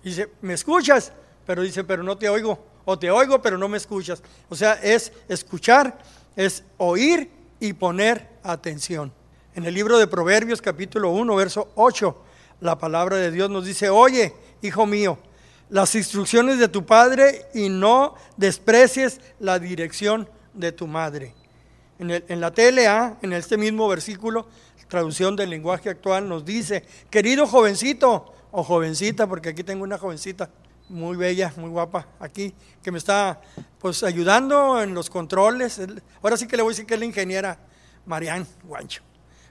Dice, 0.03 0.31
¿me 0.41 0.55
escuchas? 0.55 1.13
Pero 1.47 1.63
dice, 1.63 1.85
pero 1.85 2.03
no 2.03 2.17
te 2.17 2.29
oigo. 2.29 2.67
O 2.85 2.99
te 2.99 3.11
oigo, 3.11 3.43
pero 3.43 3.59
no 3.59 3.69
me 3.69 3.77
escuchas. 3.77 4.23
O 4.49 4.55
sea, 4.55 4.75
es 4.75 5.13
escuchar, 5.29 5.99
es 6.37 6.65
oír 6.79 7.31
y 7.59 7.73
poner 7.73 8.29
atención. 8.43 9.13
En 9.55 9.65
el 9.65 9.75
libro 9.75 9.99
de 9.99 10.07
Proverbios 10.07 10.63
capítulo 10.63 11.11
1, 11.11 11.37
verso 11.37 11.73
8, 11.75 12.23
la 12.61 12.79
palabra 12.79 13.17
de 13.17 13.31
Dios 13.31 13.51
nos 13.51 13.67
dice, 13.67 13.91
oye, 13.91 14.33
hijo 14.63 14.87
mío, 14.87 15.19
las 15.71 15.95
instrucciones 15.95 16.59
de 16.59 16.69
tu 16.69 16.85
padre 16.85 17.47
y 17.55 17.69
no 17.69 18.15
desprecies 18.37 19.21
la 19.39 19.59
dirección 19.59 20.29
de 20.53 20.73
tu 20.73 20.87
madre. 20.87 21.35
En, 21.99 22.41
la 22.41 22.51
TLA, 22.51 23.19
en 23.23 23.33
este 23.33 23.57
mismo 23.57 23.87
versículo, 23.89 24.49
traducción 24.89 25.37
del 25.37 25.51
lenguaje 25.51 25.91
actual, 25.91 26.29
nos 26.29 26.45
dice, 26.45 26.85
querido 27.11 27.47
jovencito 27.47 28.35
o 28.51 28.65
jovencita, 28.65 29.27
porque 29.27 29.51
aquí 29.51 29.63
tengo 29.63 29.85
una 29.85 29.99
jovencita 29.99 30.51
muy 30.89 31.17
bella, 31.17 31.53
muy 31.57 31.71
guapa 31.71 32.09
aquí, 32.19 32.53
que 32.83 32.91
me 32.91 32.99
está 32.99 33.41
pues 33.79 34.03
ayudando 34.03 34.83
en 34.83 34.95
los 34.95 35.09
controles. 35.09 35.81
Ahora 36.23 36.37
sí 36.37 36.49
que 36.49 36.57
le 36.57 36.63
voy 36.63 36.71
a 36.71 36.73
decir 36.73 36.87
que 36.87 36.95
es 36.95 37.01
la 37.01 37.07
ingeniera 37.07 37.59
Marianne 38.07 38.47
Guancho, 38.65 39.03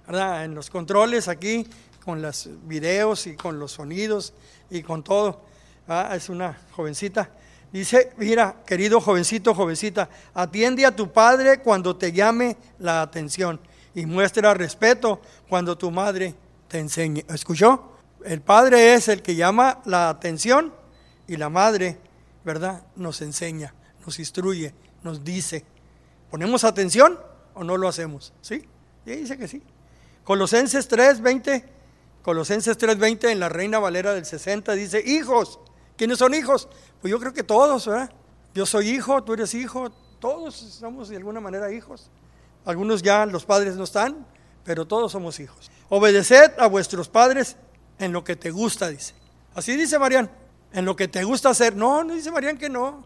¿verdad? 0.06 0.44
En 0.44 0.54
los 0.54 0.70
controles 0.70 1.28
aquí, 1.28 1.66
con 2.04 2.22
los 2.22 2.50
videos 2.64 3.28
y 3.28 3.36
con 3.36 3.60
los 3.60 3.74
sonidos 3.74 4.34
y 4.70 4.82
con 4.82 5.04
todo. 5.04 5.49
Es 5.90 6.30
una 6.30 6.56
jovencita. 6.72 7.32
Dice, 7.72 8.12
mira, 8.18 8.58
querido 8.64 9.02
jovencito, 9.02 9.56
jovencita, 9.56 10.08
atiende 10.36 10.86
a 10.86 10.96
tu 10.96 11.12
padre 11.12 11.62
cuando 11.62 11.96
te 11.96 12.12
llame 12.12 12.58
la 12.78 13.02
atención 13.02 13.60
y 13.96 14.06
muestra 14.06 14.54
respeto 14.54 15.20
cuando 15.48 15.76
tu 15.78 15.90
madre 15.90 16.36
te 16.68 16.78
enseñe. 16.78 17.26
¿Escuchó? 17.30 17.94
El 18.24 18.42
padre 18.42 18.94
es 18.94 19.08
el 19.08 19.24
que 19.24 19.34
llama 19.34 19.82
la 19.86 20.10
atención 20.10 20.72
y 21.28 21.38
la 21.38 21.50
madre, 21.50 21.98
¿verdad? 22.44 22.84
Nos 22.96 23.24
enseña, 23.24 23.74
nos 24.06 24.20
instruye, 24.20 24.76
nos 25.02 25.24
dice. 25.24 25.66
¿Ponemos 26.30 26.66
atención 26.66 27.18
o 27.56 27.64
no 27.64 27.78
lo 27.78 27.88
hacemos? 27.88 28.32
¿Sí? 28.42 28.64
Y 29.08 29.12
dice 29.12 29.40
que 29.40 29.48
sí. 29.48 29.64
Colosenses 30.24 30.88
3:20, 30.88 31.64
Colosenses 32.22 32.78
3:20 32.78 33.32
en 33.32 33.40
la 33.40 33.50
Reina 33.50 33.80
Valera 33.80 34.14
del 34.14 34.26
60 34.26 34.74
dice, 34.74 35.02
hijos, 35.04 35.60
¿quiénes 36.00 36.18
son 36.18 36.34
hijos? 36.34 36.70
Pues 37.02 37.12
yo 37.12 37.20
creo 37.20 37.34
que 37.34 37.44
todos, 37.44 37.86
¿verdad? 37.86 38.10
Yo 38.56 38.66
soy 38.66 38.90
hijo, 38.90 39.22
tú 39.22 39.34
eres 39.34 39.54
hijo, 39.54 39.92
todos 40.20 40.56
somos 40.56 41.10
de 41.10 41.18
alguna 41.18 41.42
manera 41.42 41.72
hijos. 41.72 42.10
Algunos 42.66 43.02
ya 43.02 43.26
los 43.26 43.46
padres 43.46 43.76
no 43.76 43.84
están, 43.84 44.26
pero 44.64 44.88
todos 44.88 45.12
somos 45.12 45.40
hijos. 45.42 45.70
Obedeced 45.90 46.54
a 46.58 46.68
vuestros 46.68 47.10
padres 47.10 47.58
en 48.00 48.14
lo 48.14 48.24
que 48.24 48.38
te 48.38 48.50
gusta, 48.50 48.88
dice. 48.88 49.14
Así 49.54 49.76
dice 49.76 50.00
Marian 50.00 50.32
en 50.72 50.86
lo 50.86 50.96
que 50.96 51.10
te 51.10 51.24
gusta 51.24 51.50
hacer. 51.50 51.76
No, 51.76 52.04
no 52.04 52.14
dice 52.14 52.32
Marian 52.32 52.58
que 52.58 52.70
no. 52.70 53.04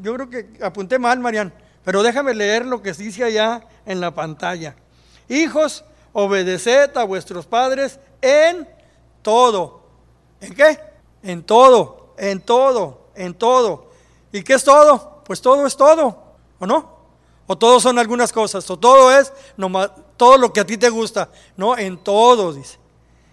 Yo 0.00 0.14
creo 0.14 0.30
que 0.30 0.58
apunté 0.62 0.98
mal, 0.98 1.18
Marian. 1.20 1.52
Pero 1.84 2.02
déjame 2.02 2.32
leer 2.32 2.64
lo 2.64 2.80
que 2.80 2.94
dice 2.94 3.24
allá 3.24 3.66
en 3.84 4.00
la 4.00 4.14
pantalla. 4.14 4.74
Hijos, 5.28 5.84
obedeced 6.14 6.96
a 6.96 7.04
vuestros 7.04 7.46
padres 7.46 8.00
en 8.22 8.66
todo. 9.20 9.86
¿En 10.40 10.54
qué? 10.54 10.78
En 11.22 11.42
todo, 11.42 12.01
en 12.22 12.40
todo, 12.40 13.08
en 13.14 13.34
todo. 13.34 13.90
¿Y 14.32 14.42
qué 14.42 14.54
es 14.54 14.64
todo? 14.64 15.22
Pues 15.24 15.40
todo 15.40 15.66
es 15.66 15.76
todo, 15.76 16.22
¿o 16.58 16.66
no? 16.66 17.02
O 17.46 17.58
todo 17.58 17.80
son 17.80 17.98
algunas 17.98 18.32
cosas, 18.32 18.68
o 18.70 18.78
todo 18.78 19.16
es 19.16 19.32
nomás, 19.56 19.90
todo 20.16 20.38
lo 20.38 20.52
que 20.52 20.60
a 20.60 20.66
ti 20.66 20.78
te 20.78 20.88
gusta. 20.88 21.28
No, 21.56 21.76
en 21.76 22.02
todo, 22.02 22.52
dice. 22.52 22.78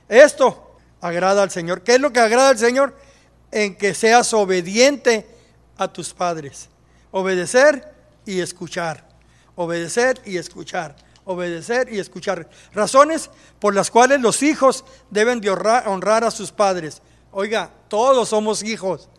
Esto 0.08 0.72
agrada 1.00 1.44
al 1.44 1.52
Señor. 1.52 1.84
¿Qué 1.84 1.96
es 1.96 2.02
lo 2.02 2.12
que 2.12 2.20
agrada 2.20 2.50
al 2.50 2.58
Señor? 2.58 2.94
en 3.52 3.76
que 3.76 3.94
seas 3.94 4.34
obediente 4.34 5.28
a 5.78 5.88
tus 5.88 6.14
padres. 6.14 6.70
Obedecer 7.12 7.94
y 8.26 8.40
escuchar. 8.40 9.08
Obedecer 9.56 10.22
y 10.26 10.38
escuchar. 10.38 10.96
Obedecer 11.26 11.92
y 11.92 12.00
escuchar. 12.00 12.50
Razones 12.74 13.30
por 13.60 13.76
las 13.76 13.92
cuales 13.92 14.22
los 14.22 14.42
hijos 14.44 14.86
deben 15.10 15.42
de 15.42 15.50
honrar, 15.50 16.24
a 16.24 16.32
sus 16.32 16.52
padres. 16.52 17.02
Oiga, 17.32 17.72
todos 17.88 18.30
somos 18.30 18.64
hijos. 18.64 19.10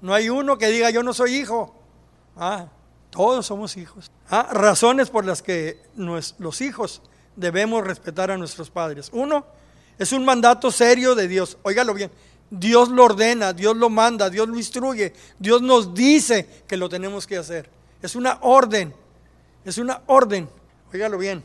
No 0.00 0.14
hay 0.14 0.28
uno 0.30 0.58
que 0.58 0.68
diga 0.68 0.90
yo 0.90 1.02
no 1.02 1.12
soy 1.12 1.36
hijo. 1.36 1.74
Ah, 2.36 2.68
todos 3.10 3.46
somos 3.46 3.76
hijos. 3.76 4.10
Ah, 4.30 4.48
razones 4.52 5.10
por 5.10 5.24
las 5.24 5.42
que 5.42 5.82
los 5.96 6.60
hijos 6.60 7.02
debemos 7.36 7.84
respetar 7.84 8.30
a 8.30 8.38
nuestros 8.38 8.70
padres. 8.70 9.10
Uno, 9.12 9.44
es 9.98 10.12
un 10.12 10.24
mandato 10.24 10.70
serio 10.70 11.14
de 11.14 11.28
Dios. 11.28 11.58
Óigalo 11.62 11.94
bien. 11.94 12.10
Dios 12.50 12.88
lo 12.88 13.04
ordena, 13.04 13.52
Dios 13.52 13.76
lo 13.76 13.88
manda, 13.90 14.28
Dios 14.28 14.48
lo 14.48 14.56
instruye, 14.56 15.12
Dios 15.38 15.62
nos 15.62 15.94
dice 15.94 16.64
que 16.66 16.76
lo 16.76 16.88
tenemos 16.88 17.26
que 17.26 17.36
hacer. 17.36 17.70
Es 18.02 18.16
una 18.16 18.38
orden, 18.42 18.92
es 19.64 19.78
una 19.78 20.02
orden, 20.06 20.48
óigalo 20.92 21.16
bien. 21.16 21.44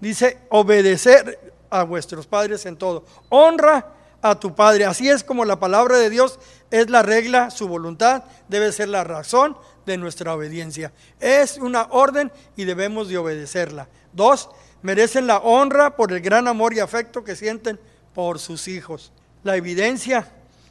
Dice, 0.00 0.38
obedecer 0.48 1.54
a 1.70 1.84
vuestros 1.84 2.26
padres 2.26 2.66
en 2.66 2.76
todo. 2.76 3.04
Honra 3.28 3.94
a 4.22 4.38
tu 4.38 4.54
padre. 4.54 4.84
Así 4.84 5.08
es 5.08 5.24
como 5.24 5.44
la 5.44 5.58
palabra 5.58 5.98
de 5.98 6.10
Dios 6.10 6.38
es 6.70 6.90
la 6.90 7.02
regla, 7.02 7.50
su 7.50 7.68
voluntad 7.68 8.24
debe 8.48 8.72
ser 8.72 8.88
la 8.88 9.04
razón 9.04 9.56
de 9.86 9.96
nuestra 9.96 10.34
obediencia. 10.34 10.92
Es 11.18 11.56
una 11.58 11.88
orden 11.90 12.30
y 12.56 12.64
debemos 12.64 13.08
de 13.08 13.18
obedecerla. 13.18 13.88
Dos, 14.12 14.50
merecen 14.82 15.26
la 15.26 15.38
honra 15.38 15.96
por 15.96 16.12
el 16.12 16.20
gran 16.20 16.48
amor 16.48 16.74
y 16.74 16.80
afecto 16.80 17.24
que 17.24 17.36
sienten 17.36 17.78
por 18.14 18.38
sus 18.38 18.68
hijos. 18.68 19.12
La 19.42 19.56
evidencia 19.56 20.28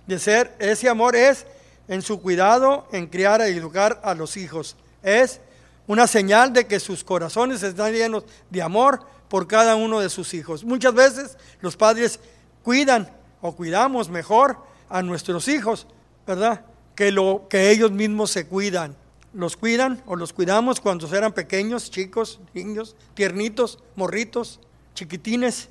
de 0.08 0.20
ser, 0.20 0.56
ese 0.60 0.90
amor 0.90 1.16
es 1.16 1.46
en 1.88 2.02
su 2.02 2.22
cuidado, 2.22 2.88
en 2.92 3.08
criar 3.08 3.42
y 3.42 3.58
educar 3.58 4.00
a 4.04 4.14
los 4.14 4.38
hijos. 4.38 4.76
Es 5.02 5.42
una 5.88 6.08
señal 6.08 6.54
de 6.54 6.68
que 6.68 6.80
sus 6.80 7.04
corazones 7.04 7.64
están 7.64 7.94
llenos 7.94 8.24
de 8.50 8.62
amor 8.62 9.00
por 9.28 9.48
cada 9.48 9.76
uno 9.76 10.00
de 10.00 10.10
sus 10.10 10.34
hijos. 10.34 10.64
Muchas 10.64 10.94
veces 10.94 11.38
los 11.62 11.76
padres 11.76 12.20
cuidan 12.64 13.10
o 13.42 13.56
cuidamos 13.56 14.10
mejor 14.10 14.58
a 14.90 15.02
nuestros 15.02 15.48
hijos, 15.48 15.88
¿verdad? 16.26 16.66
Que 16.96 17.12
lo 17.12 17.48
que 17.50 17.72
ellos 17.72 17.92
mismos 17.92 18.32
se 18.32 18.48
cuidan. 18.48 18.96
Los 19.34 19.58
cuidan 19.58 20.02
o 20.06 20.16
los 20.16 20.34
cuidamos 20.34 20.80
cuando 20.80 21.14
eran 21.16 21.34
pequeños, 21.34 21.92
chicos, 21.92 22.40
niños, 22.54 22.96
tiernitos, 23.14 23.80
morritos, 23.96 24.60
chiquitines 24.96 25.70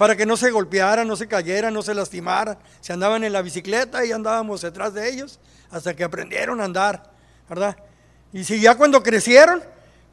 para 0.00 0.16
que 0.16 0.24
no 0.24 0.38
se 0.38 0.50
golpearan, 0.50 1.06
no 1.06 1.14
se 1.14 1.28
cayeran, 1.28 1.74
no 1.74 1.82
se 1.82 1.92
lastimaran. 1.92 2.56
Se 2.80 2.94
andaban 2.94 3.22
en 3.22 3.34
la 3.34 3.42
bicicleta 3.42 4.02
y 4.02 4.12
andábamos 4.12 4.62
detrás 4.62 4.94
de 4.94 5.06
ellos 5.10 5.38
hasta 5.70 5.94
que 5.94 6.02
aprendieron 6.02 6.58
a 6.62 6.64
andar, 6.64 7.10
¿verdad? 7.46 7.76
Y 8.32 8.44
si 8.44 8.62
ya 8.62 8.76
cuando 8.76 9.02
crecieron, 9.02 9.62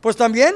pues 0.02 0.18
también 0.18 0.56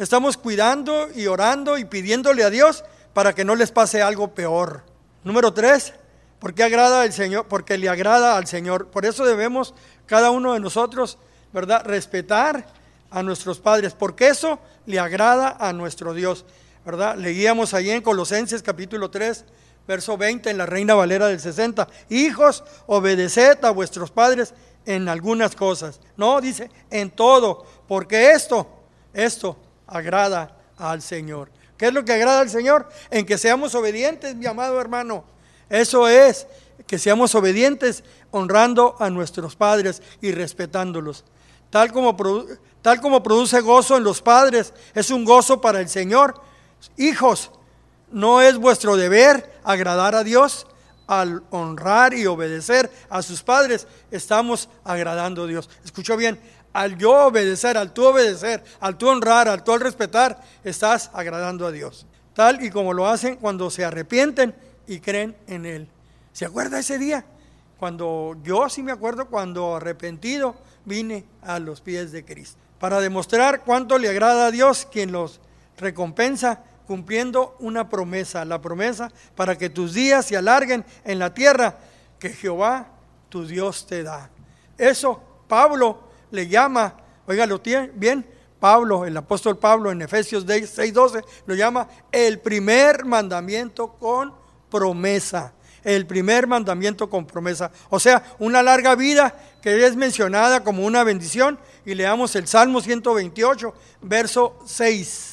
estamos 0.00 0.36
cuidando 0.36 1.08
y 1.14 1.28
orando 1.28 1.78
y 1.78 1.84
pidiéndole 1.84 2.42
a 2.42 2.50
Dios 2.50 2.82
para 3.14 3.36
que 3.36 3.44
no 3.44 3.54
les 3.54 3.70
pase 3.70 4.02
algo 4.02 4.34
peor. 4.34 4.82
Número 5.24 5.52
tres, 5.52 5.94
porque 6.38 6.62
agrada 6.62 7.02
al 7.02 7.12
Señor, 7.12 7.46
porque 7.48 7.78
le 7.78 7.88
agrada 7.88 8.36
al 8.36 8.46
Señor. 8.46 8.88
Por 8.88 9.06
eso 9.06 9.24
debemos 9.24 9.74
cada 10.06 10.30
uno 10.30 10.54
de 10.54 10.60
nosotros, 10.60 11.18
¿verdad? 11.52 11.84
Respetar 11.84 12.66
a 13.10 13.22
nuestros 13.22 13.60
padres, 13.60 13.94
porque 13.94 14.28
eso 14.28 14.58
le 14.86 14.98
agrada 14.98 15.56
a 15.60 15.72
nuestro 15.72 16.14
Dios. 16.14 16.44
¿verdad? 16.84 17.16
Leíamos 17.16 17.74
allí 17.74 17.90
en 17.90 18.02
Colosenses 18.02 18.62
capítulo 18.62 19.10
3, 19.10 19.44
verso 19.86 20.16
20 20.16 20.50
en 20.50 20.58
la 20.58 20.66
Reina 20.66 20.94
Valera 20.94 21.28
del 21.28 21.40
60. 21.40 21.86
Hijos, 22.10 22.64
obedeced 22.86 23.64
a 23.64 23.70
vuestros 23.70 24.10
padres 24.10 24.54
en 24.84 25.08
algunas 25.08 25.54
cosas. 25.54 26.00
No, 26.16 26.40
dice, 26.40 26.70
en 26.90 27.10
todo, 27.10 27.64
porque 27.86 28.32
esto, 28.32 28.66
esto 29.12 29.56
agrada 29.86 30.56
al 30.76 31.02
Señor. 31.02 31.50
¿Qué 31.76 31.86
es 31.86 31.92
lo 31.92 32.04
que 32.04 32.12
agrada 32.12 32.40
al 32.40 32.50
Señor? 32.50 32.88
En 33.10 33.26
que 33.26 33.38
seamos 33.38 33.74
obedientes, 33.74 34.34
mi 34.36 34.46
amado 34.46 34.80
hermano. 34.80 35.24
Eso 35.68 36.08
es, 36.08 36.46
que 36.86 36.98
seamos 36.98 37.34
obedientes 37.34 38.04
honrando 38.30 38.96
a 38.98 39.10
nuestros 39.10 39.56
padres 39.56 40.02
y 40.20 40.32
respetándolos. 40.32 41.24
Tal 41.70 41.92
como, 41.92 42.16
tal 42.82 43.00
como 43.00 43.22
produce 43.22 43.60
gozo 43.60 43.96
en 43.96 44.04
los 44.04 44.20
padres, 44.20 44.74
es 44.94 45.10
un 45.10 45.24
gozo 45.24 45.60
para 45.60 45.80
el 45.80 45.88
Señor 45.88 46.40
Hijos, 46.96 47.50
¿no 48.10 48.40
es 48.40 48.58
vuestro 48.58 48.96
deber 48.96 49.52
agradar 49.64 50.14
a 50.14 50.24
Dios? 50.24 50.66
Al 51.06 51.42
honrar 51.50 52.14
y 52.14 52.26
obedecer 52.26 52.90
a 53.10 53.22
sus 53.22 53.42
padres, 53.42 53.86
estamos 54.10 54.68
agradando 54.84 55.44
a 55.44 55.46
Dios. 55.46 55.68
Escuchó 55.84 56.16
bien, 56.16 56.38
al 56.72 56.96
yo 56.96 57.26
obedecer, 57.26 57.76
al 57.76 57.92
tú 57.92 58.06
obedecer, 58.06 58.62
al 58.80 58.96
tú 58.96 59.08
honrar, 59.08 59.48
al 59.48 59.62
tú 59.62 59.76
respetar, 59.76 60.42
estás 60.64 61.10
agradando 61.12 61.66
a 61.66 61.72
Dios. 61.72 62.06
Tal 62.34 62.64
y 62.64 62.70
como 62.70 62.94
lo 62.94 63.06
hacen 63.06 63.36
cuando 63.36 63.70
se 63.70 63.84
arrepienten 63.84 64.54
y 64.86 65.00
creen 65.00 65.36
en 65.46 65.66
Él. 65.66 65.88
¿Se 66.32 66.46
acuerda 66.46 66.78
ese 66.78 66.98
día? 66.98 67.24
Cuando 67.78 68.36
yo 68.42 68.68
sí 68.68 68.82
me 68.82 68.92
acuerdo 68.92 69.26
cuando 69.26 69.76
arrepentido 69.76 70.54
vine 70.84 71.24
a 71.42 71.58
los 71.58 71.80
pies 71.80 72.12
de 72.12 72.24
Cristo. 72.24 72.58
Para 72.78 73.00
demostrar 73.00 73.62
cuánto 73.64 73.98
le 73.98 74.08
agrada 74.08 74.46
a 74.46 74.50
Dios 74.50 74.88
quien 74.90 75.12
los 75.12 75.40
recompensa 75.76 76.64
cumpliendo 76.86 77.56
una 77.60 77.88
promesa, 77.88 78.44
la 78.44 78.60
promesa 78.60 79.10
para 79.34 79.56
que 79.56 79.70
tus 79.70 79.94
días 79.94 80.26
se 80.26 80.36
alarguen 80.36 80.84
en 81.04 81.18
la 81.18 81.32
tierra 81.32 81.78
que 82.18 82.30
Jehová 82.30 82.88
tu 83.28 83.46
Dios 83.46 83.86
te 83.86 84.02
da. 84.02 84.30
Eso 84.76 85.20
Pablo 85.48 86.08
le 86.30 86.48
llama, 86.48 86.94
oígalo 87.26 87.60
bien, 87.94 88.26
Pablo, 88.60 89.04
el 89.04 89.16
apóstol 89.16 89.58
Pablo 89.58 89.90
en 89.90 90.02
Efesios 90.02 90.46
6:12 90.46 91.24
lo 91.46 91.54
llama 91.54 91.88
el 92.12 92.38
primer 92.38 93.04
mandamiento 93.04 93.94
con 93.94 94.34
promesa. 94.70 95.54
el 95.84 96.06
primer 96.06 96.46
mandamiento 96.46 97.10
con 97.10 97.26
promesa. 97.26 97.72
O 97.90 97.98
sea, 97.98 98.22
una 98.38 98.62
larga 98.62 98.94
vida 98.94 99.34
que 99.60 99.84
es 99.84 99.96
mencionada 99.96 100.62
como 100.62 100.86
una 100.86 101.02
bendición. 101.02 101.58
Y 101.84 101.96
leamos 101.96 102.36
el 102.36 102.46
Salmo 102.46 102.80
128, 102.80 103.74
verso 104.00 104.60
6 104.64 105.31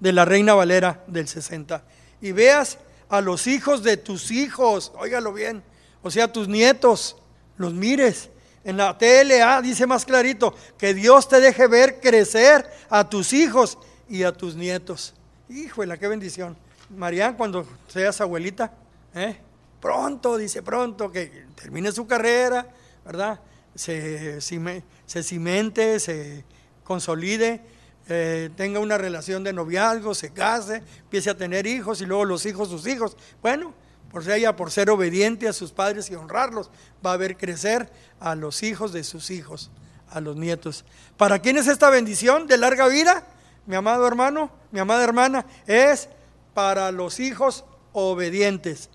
de 0.00 0.12
la 0.12 0.24
Reina 0.24 0.54
Valera 0.54 1.04
del 1.06 1.28
60. 1.28 1.84
Y 2.20 2.32
veas 2.32 2.78
a 3.08 3.20
los 3.20 3.46
hijos 3.46 3.82
de 3.82 3.96
tus 3.96 4.30
hijos, 4.30 4.92
óigalo 4.96 5.32
bien, 5.32 5.62
o 6.02 6.10
sea, 6.10 6.32
tus 6.32 6.48
nietos, 6.48 7.16
los 7.56 7.74
mires. 7.74 8.30
En 8.64 8.76
la 8.76 8.96
TLA 8.96 9.62
dice 9.62 9.86
más 9.86 10.04
clarito, 10.04 10.54
que 10.78 10.92
Dios 10.94 11.28
te 11.28 11.40
deje 11.40 11.66
ver 11.66 12.00
crecer 12.00 12.68
a 12.88 13.08
tus 13.08 13.32
hijos 13.32 13.78
y 14.08 14.22
a 14.22 14.32
tus 14.32 14.54
nietos. 14.54 15.14
Híjole, 15.48 15.98
qué 15.98 16.08
bendición. 16.08 16.56
Marian, 16.90 17.36
cuando 17.36 17.66
seas 17.88 18.20
abuelita, 18.20 18.72
¿eh? 19.14 19.36
pronto, 19.80 20.36
dice 20.36 20.62
pronto, 20.62 21.10
que 21.10 21.46
termine 21.54 21.92
su 21.92 22.06
carrera, 22.06 22.66
¿verdad? 23.04 23.40
Se, 23.74 24.40
se 24.40 25.22
cimente, 25.22 26.00
se 26.00 26.44
consolide, 26.84 27.62
eh, 28.10 28.50
tenga 28.56 28.80
una 28.80 28.98
relación 28.98 29.44
de 29.44 29.52
noviazgo, 29.52 30.14
se 30.14 30.32
case, 30.32 30.82
empiece 31.02 31.30
a 31.30 31.36
tener 31.36 31.66
hijos 31.66 32.00
y 32.00 32.06
luego 32.06 32.24
los 32.24 32.44
hijos 32.44 32.68
sus 32.68 32.86
hijos. 32.86 33.16
Bueno, 33.40 33.72
por 34.10 34.28
ella, 34.28 34.56
por 34.56 34.72
ser 34.72 34.90
obediente 34.90 35.46
a 35.46 35.52
sus 35.52 35.70
padres 35.70 36.10
y 36.10 36.16
honrarlos, 36.16 36.70
va 37.04 37.12
a 37.12 37.16
ver 37.16 37.36
crecer 37.36 37.88
a 38.18 38.34
los 38.34 38.64
hijos 38.64 38.92
de 38.92 39.04
sus 39.04 39.30
hijos, 39.30 39.70
a 40.10 40.20
los 40.20 40.36
nietos. 40.36 40.84
¿Para 41.16 41.38
quién 41.38 41.56
es 41.56 41.68
esta 41.68 41.88
bendición 41.90 42.48
de 42.48 42.58
larga 42.58 42.88
vida? 42.88 43.24
Mi 43.66 43.76
amado 43.76 44.06
hermano, 44.06 44.50
mi 44.72 44.80
amada 44.80 45.04
hermana, 45.04 45.46
es 45.68 46.08
para 46.52 46.90
los 46.90 47.20
hijos 47.20 47.64
obedientes. 47.92 48.90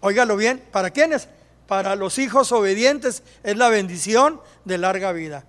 Óigalo 0.00 0.36
bien, 0.36 0.62
¿para 0.70 0.90
quiénes? 0.90 1.28
Para 1.66 1.96
los 1.96 2.18
hijos 2.18 2.52
obedientes 2.52 3.22
es 3.42 3.56
la 3.56 3.70
bendición 3.70 4.40
de 4.66 4.76
larga 4.76 5.12
vida, 5.12 5.46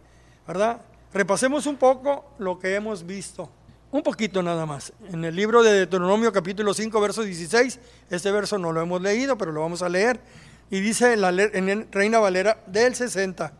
¿verdad? 0.47 0.79
Repasemos 1.13 1.67
un 1.67 1.77
poco 1.77 2.33
lo 2.39 2.57
que 2.57 2.73
hemos 2.73 3.05
visto. 3.05 3.47
Un 3.91 4.01
poquito 4.01 4.41
nada 4.41 4.65
más. 4.65 4.91
En 5.11 5.23
el 5.23 5.35
libro 5.35 5.61
de 5.61 5.71
Deuteronomio 5.73 6.33
capítulo 6.33 6.73
5, 6.73 6.99
verso 6.99 7.21
16, 7.21 7.79
este 8.09 8.31
verso 8.31 8.57
no 8.57 8.71
lo 8.71 8.81
hemos 8.81 8.99
leído, 8.99 9.37
pero 9.37 9.51
lo 9.51 9.61
vamos 9.61 9.83
a 9.83 9.89
leer. 9.89 10.19
Y 10.71 10.79
dice 10.79 11.13
en, 11.13 11.21
la, 11.21 11.29
en 11.29 11.91
Reina 11.91 12.17
Valera 12.17 12.63
del 12.65 12.95
60, 12.95 13.53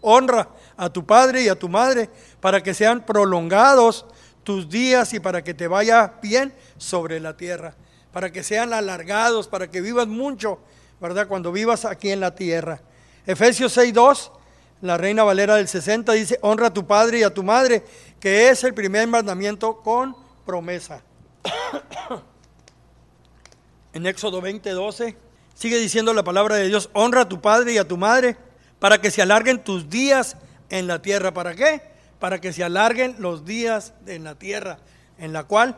honra 0.00 0.48
a 0.76 0.90
tu 0.90 1.06
padre 1.06 1.42
y 1.42 1.48
a 1.48 1.56
tu 1.56 1.68
madre 1.68 2.10
para 2.40 2.64
que 2.64 2.74
sean 2.74 3.06
prolongados 3.06 4.04
tus 4.42 4.68
días 4.68 5.14
y 5.14 5.20
para 5.20 5.44
que 5.44 5.54
te 5.54 5.68
vaya 5.68 6.14
bien 6.20 6.52
sobre 6.78 7.20
la 7.20 7.36
tierra, 7.36 7.76
para 8.12 8.32
que 8.32 8.42
sean 8.42 8.72
alargados, 8.72 9.46
para 9.46 9.70
que 9.70 9.80
vivas 9.80 10.08
mucho, 10.08 10.58
¿verdad? 11.00 11.28
Cuando 11.28 11.52
vivas 11.52 11.84
aquí 11.84 12.10
en 12.10 12.18
la 12.18 12.34
tierra. 12.34 12.80
Efesios 13.24 13.72
6, 13.74 13.94
2 13.94 14.32
la 14.80 14.96
Reina 14.96 15.24
Valera 15.24 15.56
del 15.56 15.68
60 15.68 16.12
dice, 16.12 16.38
honra 16.42 16.68
a 16.68 16.74
tu 16.74 16.86
padre 16.86 17.20
y 17.20 17.22
a 17.22 17.34
tu 17.34 17.42
madre, 17.42 17.84
que 18.20 18.48
es 18.48 18.62
el 18.64 18.74
primer 18.74 19.08
mandamiento 19.08 19.80
con 19.80 20.16
promesa. 20.46 21.02
en 23.92 24.06
Éxodo 24.06 24.40
20, 24.40 24.70
12, 24.70 25.16
sigue 25.54 25.78
diciendo 25.78 26.14
la 26.14 26.22
palabra 26.22 26.56
de 26.56 26.68
Dios, 26.68 26.90
honra 26.92 27.22
a 27.22 27.28
tu 27.28 27.40
padre 27.40 27.72
y 27.72 27.78
a 27.78 27.88
tu 27.88 27.96
madre, 27.96 28.36
para 28.78 29.00
que 29.00 29.10
se 29.10 29.20
alarguen 29.22 29.64
tus 29.64 29.90
días 29.90 30.36
en 30.70 30.86
la 30.86 31.02
tierra. 31.02 31.34
¿Para 31.34 31.54
qué? 31.54 31.82
Para 32.20 32.40
que 32.40 32.52
se 32.52 32.62
alarguen 32.62 33.16
los 33.18 33.44
días 33.44 33.94
en 34.06 34.22
la 34.22 34.36
tierra, 34.36 34.78
en 35.18 35.32
la 35.32 35.44
cual 35.44 35.76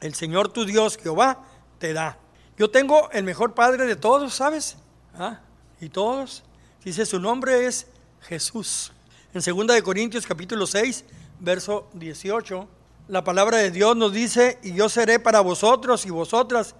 el 0.00 0.14
Señor 0.14 0.48
tu 0.48 0.64
Dios, 0.64 0.98
Jehová, 1.00 1.44
te 1.78 1.92
da. 1.92 2.18
Yo 2.56 2.70
tengo 2.70 3.10
el 3.12 3.24
mejor 3.24 3.54
padre 3.54 3.86
de 3.86 3.96
todos, 3.96 4.34
¿sabes? 4.34 4.76
¿Ah? 5.16 5.40
Y 5.80 5.88
todos. 5.88 6.42
Dice, 6.84 7.06
su 7.06 7.20
nombre 7.20 7.66
es 7.66 7.86
Jesús. 8.26 8.92
En 9.32 9.40
2 9.40 9.82
Corintios 9.82 10.26
capítulo 10.26 10.66
6, 10.66 11.04
verso 11.40 11.88
18, 11.94 12.68
la 13.08 13.24
palabra 13.24 13.58
de 13.58 13.70
Dios 13.70 13.96
nos 13.96 14.12
dice, 14.12 14.58
y 14.62 14.72
yo 14.74 14.88
seré 14.88 15.18
para 15.18 15.40
vosotros 15.40 16.06
y 16.06 16.10
vosotras, 16.10 16.74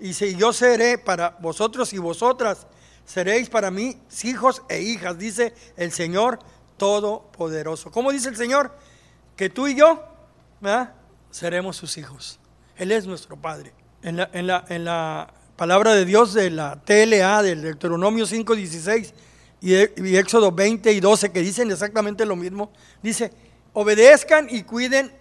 y 0.00 0.12
si 0.12 0.36
yo 0.36 0.52
seré 0.52 0.98
para 0.98 1.36
vosotros 1.40 1.92
y 1.92 1.98
vosotras, 1.98 2.66
seréis 3.04 3.48
para 3.48 3.70
mí 3.70 3.98
hijos 4.24 4.62
e 4.68 4.80
hijas, 4.80 5.18
dice 5.18 5.54
el 5.76 5.92
Señor 5.92 6.38
Todopoderoso. 6.76 7.90
¿Cómo 7.90 8.12
dice 8.12 8.28
el 8.28 8.36
Señor? 8.36 8.72
Que 9.36 9.50
tú 9.50 9.66
y 9.66 9.76
yo 9.76 10.02
seremos 11.30 11.76
sus 11.76 11.98
hijos. 11.98 12.38
Él 12.76 12.92
es 12.92 13.06
nuestro 13.06 13.36
Padre. 13.36 13.72
En 14.02 14.16
la, 14.16 14.30
en 14.32 14.46
la, 14.46 14.64
en 14.68 14.84
la 14.84 15.32
palabra 15.56 15.94
de 15.94 16.04
Dios 16.04 16.34
de 16.34 16.50
la 16.50 16.80
TLA, 16.84 17.42
del 17.42 17.62
Deuteronomio 17.62 18.26
5.16, 18.26 19.12
y, 19.60 19.74
Éxodo 20.16 20.52
20 20.52 20.92
y 20.92 21.00
12 21.00 21.32
que 21.32 21.40
dicen 21.40 21.70
exactamente 21.70 22.24
lo 22.24 22.36
mismo. 22.36 22.70
Dice, 23.02 23.32
obedezcan 23.72 24.48
y 24.50 24.62
cuiden 24.62 25.12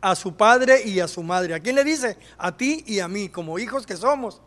a 0.00 0.14
su 0.14 0.36
padre 0.36 0.82
y 0.84 1.00
a 1.00 1.08
su 1.08 1.22
madre. 1.22 1.54
¿A 1.54 1.60
quién 1.60 1.76
le 1.76 1.84
dice? 1.84 2.18
A 2.36 2.56
ti 2.56 2.84
y 2.86 3.00
a 3.00 3.08
mí, 3.08 3.28
como 3.28 3.58
hijos 3.58 3.86
que 3.86 3.96
somos. 3.96 4.40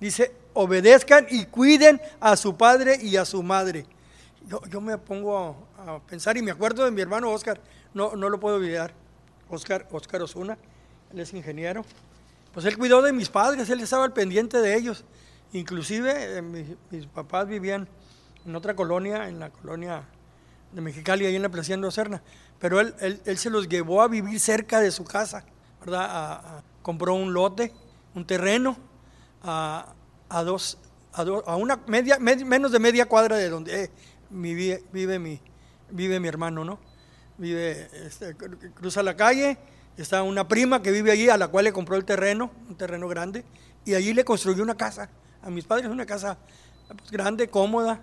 Dice, 0.00 0.32
obedezcan 0.54 1.26
y 1.30 1.44
cuiden 1.46 2.00
a 2.20 2.36
su 2.36 2.56
padre 2.56 2.98
y 3.00 3.16
a 3.16 3.24
su 3.24 3.42
madre. 3.42 3.86
Yo, 4.70 4.80
me 4.80 4.98
pongo 4.98 5.56
a, 5.78 6.00
pensar 6.00 6.36
y 6.36 6.42
me 6.42 6.50
acuerdo 6.50 6.84
de 6.84 6.90
mi 6.90 7.00
hermano 7.00 7.30
Oscar, 7.30 7.60
no, 7.94 8.14
no 8.14 8.28
lo 8.28 8.38
puedo 8.38 8.56
olvidar, 8.56 8.92
Oscar, 9.48 9.86
Oscar 9.90 10.20
Osuna, 10.22 10.58
él 11.12 11.20
es 11.20 11.32
ingeniero. 11.32 11.84
Pues 12.52 12.66
él 12.66 12.76
cuidó 12.76 13.00
de 13.00 13.12
mis 13.12 13.30
padres, 13.30 13.68
él 13.70 13.80
estaba 13.80 14.04
al 14.04 14.12
pendiente 14.12 14.60
de 14.60 14.76
ellos. 14.76 15.04
Inclusive 15.52 16.38
eh, 16.38 16.42
mis 16.42 17.06
papás 17.06 17.48
vivían 17.48 17.88
en 18.46 18.56
otra 18.56 18.74
colonia, 18.76 19.28
en 19.28 19.38
la 19.38 19.50
colonia 19.50 20.04
de 20.72 20.80
Mexicali, 20.80 21.26
ahí 21.26 21.36
en 21.36 21.42
la 21.42 21.48
Plaza 21.48 21.76
de 21.76 21.86
Ocerna. 21.86 22.22
Pero 22.58 22.80
él, 22.80 22.94
él, 23.00 23.38
se 23.38 23.50
los 23.50 23.68
llevó 23.68 24.02
a 24.02 24.08
vivir 24.08 24.38
cerca 24.40 24.80
de 24.80 24.90
su 24.90 25.04
casa, 25.04 25.44
¿verdad? 25.80 26.62
compró 26.82 27.14
un 27.14 27.32
lote, 27.32 27.72
un 28.14 28.26
terreno, 28.26 28.76
a, 29.42 29.94
dos, 30.44 30.78
a, 31.12 31.56
una 31.56 31.80
media, 31.86 32.18
menos 32.18 32.72
de 32.72 32.78
media 32.78 33.06
cuadra 33.06 33.36
de 33.36 33.48
donde 33.48 33.90
vive, 34.30 34.84
vive, 34.92 35.18
mi, 35.18 35.40
vive 35.90 36.20
mi 36.20 36.28
hermano, 36.28 36.64
¿no? 36.64 36.78
Vive, 37.36 37.88
este, 38.06 38.36
cruza 38.36 39.02
la 39.02 39.16
calle, 39.16 39.58
está 39.96 40.22
una 40.22 40.46
prima 40.46 40.82
que 40.82 40.90
vive 40.92 41.10
allí, 41.10 41.28
a 41.28 41.36
la 41.36 41.48
cual 41.48 41.64
le 41.64 41.72
compró 41.72 41.96
el 41.96 42.04
terreno, 42.04 42.50
un 42.68 42.76
terreno 42.76 43.08
grande, 43.08 43.44
y 43.84 43.94
allí 43.94 44.14
le 44.14 44.24
construyó 44.24 44.62
una 44.62 44.76
casa. 44.76 45.10
A 45.42 45.50
mis 45.50 45.64
padres 45.64 45.90
una 45.90 46.06
casa 46.06 46.38
pues, 46.88 47.10
grande, 47.10 47.48
cómoda, 47.48 48.00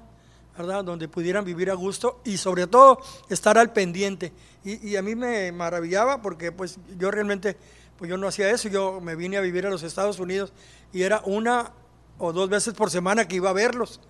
Donde 0.57 1.07
pudieran 1.07 1.45
vivir 1.45 1.71
a 1.71 1.73
gusto 1.73 2.21
y 2.25 2.37
sobre 2.37 2.67
todo 2.67 2.99
estar 3.29 3.57
al 3.57 3.71
pendiente. 3.71 4.33
Y, 4.63 4.95
a 4.95 5.01
mí 5.01 5.15
me 5.15 5.51
maravillaba 5.51 6.21
porque 6.21 6.51
pues 6.51 6.77
yo 6.99 7.09
realmente, 7.09 7.57
pues 7.97 8.09
yo 8.09 8.17
no 8.17 8.27
hacía 8.27 8.49
eso, 8.51 8.69
yo 8.69 9.01
me 9.01 9.15
vine 9.15 9.37
a 9.37 9.41
vivir 9.41 9.65
a 9.65 9.69
los 9.69 9.81
Estados 9.81 10.19
Unidos 10.19 10.53
y 10.93 11.01
era 11.01 11.21
una 11.25 11.71
o 12.19 12.33
dos 12.33 12.49
veces 12.49 12.73
por 12.73 12.91
semana 12.91 13.27
que 13.27 13.37
iba 13.37 13.49
a 13.49 13.53
verlos. 13.53 14.01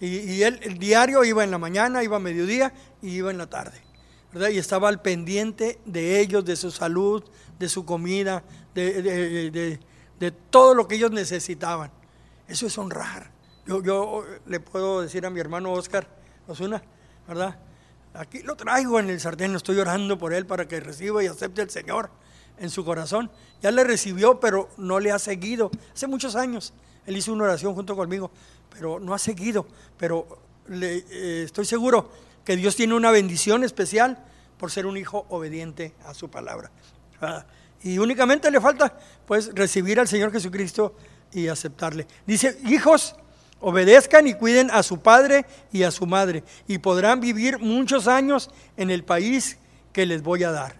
Y, 0.00 0.42
él, 0.42 0.60
el 0.62 0.78
diario 0.78 1.24
iba 1.24 1.42
en 1.42 1.50
la 1.50 1.58
mañana, 1.58 2.04
iba 2.04 2.18
a 2.18 2.20
mediodía 2.20 2.72
y 3.02 3.16
iba 3.16 3.30
en 3.30 3.38
la 3.38 3.48
tarde. 3.48 3.82
Y 4.52 4.58
estaba 4.58 4.88
al 4.88 5.00
pendiente 5.00 5.80
de 5.86 6.20
ellos, 6.20 6.44
de 6.44 6.54
su 6.56 6.70
salud, 6.70 7.24
de 7.58 7.68
su 7.68 7.84
comida, 7.84 8.44
de, 8.74 9.80
de 10.20 10.30
todo 10.30 10.74
lo 10.74 10.86
que 10.86 10.96
ellos 10.96 11.10
necesitaban. 11.10 11.90
Eso 12.46 12.66
es 12.66 12.76
honrar. 12.78 13.37
Yo, 13.68 14.24
le 14.46 14.60
puedo 14.60 15.02
decir 15.02 15.26
a 15.26 15.30
mi 15.30 15.40
hermano 15.40 15.72
Oscar 15.72 16.06
Osuna, 16.46 16.82
¿verdad? 17.26 17.58
Aquí 18.14 18.42
lo 18.42 18.56
traigo 18.56 18.98
en 18.98 19.10
el 19.10 19.20
sartén, 19.20 19.54
estoy 19.54 19.78
orando 19.78 20.16
por 20.16 20.32
él 20.32 20.46
para 20.46 20.66
que 20.66 20.80
reciba 20.80 21.22
y 21.22 21.26
acepte 21.26 21.60
el 21.60 21.68
Señor 21.68 22.08
en 22.56 22.70
su 22.70 22.82
corazón. 22.82 23.30
Ya 23.60 23.70
le 23.70 23.84
recibió, 23.84 24.40
pero 24.40 24.70
no 24.78 24.98
le 25.00 25.12
ha 25.12 25.18
seguido. 25.18 25.70
Hace 25.94 26.06
muchos 26.06 26.34
años 26.34 26.72
él 27.04 27.18
hizo 27.18 27.30
una 27.30 27.44
oración 27.44 27.74
junto 27.74 27.94
conmigo, 27.94 28.30
pero 28.70 28.98
no 29.00 29.12
ha 29.12 29.18
seguido. 29.18 29.66
Pero 29.98 30.26
le, 30.68 31.04
eh, 31.10 31.42
estoy 31.44 31.66
seguro 31.66 32.10
que 32.46 32.56
Dios 32.56 32.74
tiene 32.74 32.94
una 32.94 33.10
bendición 33.10 33.64
especial 33.64 34.24
por 34.56 34.70
ser 34.70 34.86
un 34.86 34.96
hijo 34.96 35.26
obediente 35.28 35.92
a 36.06 36.14
su 36.14 36.30
palabra. 36.30 36.70
Y 37.82 37.98
únicamente 37.98 38.50
le 38.50 38.60
falta 38.62 38.98
pues 39.26 39.50
recibir 39.54 40.00
al 40.00 40.08
Señor 40.08 40.32
Jesucristo 40.32 40.96
y 41.32 41.48
aceptarle. 41.48 42.06
Dice, 42.26 42.58
hijos, 42.64 43.14
Obedezcan 43.60 44.26
y 44.26 44.34
cuiden 44.34 44.70
a 44.70 44.82
su 44.82 45.00
padre 45.00 45.44
y 45.72 45.82
a 45.82 45.90
su 45.90 46.06
madre 46.06 46.44
y 46.66 46.78
podrán 46.78 47.20
vivir 47.20 47.58
muchos 47.58 48.06
años 48.06 48.50
en 48.76 48.90
el 48.90 49.04
país 49.04 49.58
que 49.92 50.06
les 50.06 50.22
voy 50.22 50.44
a 50.44 50.52
dar. 50.52 50.76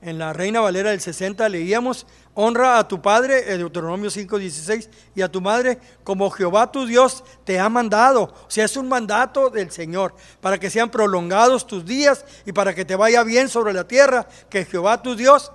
En 0.00 0.18
la 0.18 0.34
Reina 0.34 0.60
Valera 0.60 0.90
del 0.90 1.00
60 1.00 1.48
leíamos, 1.48 2.06
honra 2.34 2.78
a 2.78 2.86
tu 2.86 3.00
padre, 3.00 3.52
en 3.52 3.58
Deuteronomio 3.58 4.10
5:16, 4.10 4.90
y 5.14 5.22
a 5.22 5.32
tu 5.32 5.40
madre 5.40 5.78
como 6.02 6.30
Jehová 6.30 6.70
tu 6.70 6.84
Dios 6.84 7.24
te 7.44 7.58
ha 7.58 7.70
mandado. 7.70 8.24
O 8.24 8.50
sea, 8.50 8.66
es 8.66 8.76
un 8.76 8.86
mandato 8.86 9.48
del 9.48 9.70
Señor, 9.70 10.14
para 10.42 10.58
que 10.58 10.68
sean 10.68 10.90
prolongados 10.90 11.66
tus 11.66 11.86
días 11.86 12.26
y 12.44 12.52
para 12.52 12.74
que 12.74 12.84
te 12.84 12.96
vaya 12.96 13.22
bien 13.22 13.48
sobre 13.48 13.72
la 13.72 13.88
tierra 13.88 14.28
que 14.50 14.66
Jehová 14.66 15.02
tu 15.02 15.16
Dios 15.16 15.50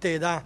te 0.00 0.18
da. 0.18 0.44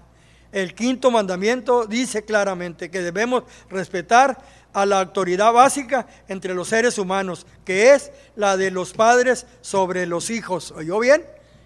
El 0.52 0.74
quinto 0.74 1.10
mandamiento 1.10 1.84
dice 1.84 2.24
claramente 2.24 2.90
que 2.90 3.02
debemos 3.02 3.42
respetar 3.68 4.38
a 4.72 4.86
la 4.86 5.00
autoridad 5.00 5.52
básica 5.52 6.06
entre 6.28 6.54
los 6.54 6.68
seres 6.68 6.98
humanos, 6.98 7.46
que 7.64 7.94
es 7.94 8.12
la 8.36 8.56
de 8.56 8.70
los 8.70 8.92
padres 8.92 9.46
sobre 9.60 10.06
los 10.06 10.30
hijos. 10.30 10.72
¿Oyó 10.72 10.98
bien? 10.98 11.24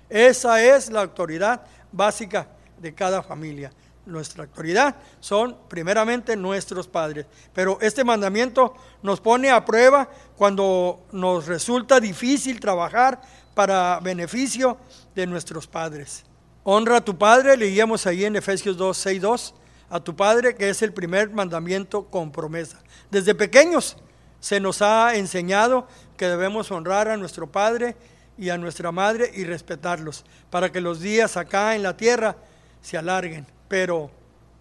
Esa 0.08 0.62
es 0.62 0.90
la 0.90 1.02
autoridad 1.02 1.62
básica 1.90 2.48
de 2.78 2.94
cada 2.94 3.22
familia. 3.22 3.72
Nuestra 4.04 4.44
autoridad 4.44 4.96
son 5.20 5.56
primeramente 5.68 6.36
nuestros 6.36 6.88
padres. 6.88 7.26
Pero 7.54 7.78
este 7.80 8.02
mandamiento 8.02 8.74
nos 9.02 9.20
pone 9.20 9.50
a 9.50 9.64
prueba 9.64 10.08
cuando 10.36 11.06
nos 11.12 11.46
resulta 11.46 12.00
difícil 12.00 12.58
trabajar 12.58 13.20
para 13.54 14.00
beneficio 14.00 14.76
de 15.14 15.26
nuestros 15.26 15.66
padres. 15.66 16.24
Honra 16.64 16.98
a 16.98 17.04
tu 17.04 17.16
padre, 17.16 17.56
leíamos 17.56 18.06
ahí 18.06 18.24
en 18.24 18.36
Efesios 18.36 18.76
2, 18.76 18.96
6, 18.96 19.22
2 19.22 19.54
a 19.92 20.00
tu 20.00 20.16
Padre, 20.16 20.54
que 20.54 20.70
es 20.70 20.80
el 20.80 20.94
primer 20.94 21.28
mandamiento 21.32 22.06
con 22.06 22.32
promesa. 22.32 22.78
Desde 23.10 23.34
pequeños 23.34 23.98
se 24.40 24.58
nos 24.58 24.80
ha 24.80 25.16
enseñado 25.16 25.86
que 26.16 26.28
debemos 26.28 26.70
honrar 26.70 27.08
a 27.08 27.18
nuestro 27.18 27.52
Padre 27.52 27.94
y 28.38 28.48
a 28.48 28.56
nuestra 28.56 28.90
Madre 28.90 29.30
y 29.34 29.44
respetarlos, 29.44 30.24
para 30.48 30.72
que 30.72 30.80
los 30.80 31.00
días 31.00 31.36
acá 31.36 31.76
en 31.76 31.82
la 31.82 31.94
tierra 31.94 32.36
se 32.80 32.96
alarguen. 32.96 33.46
Pero, 33.68 34.10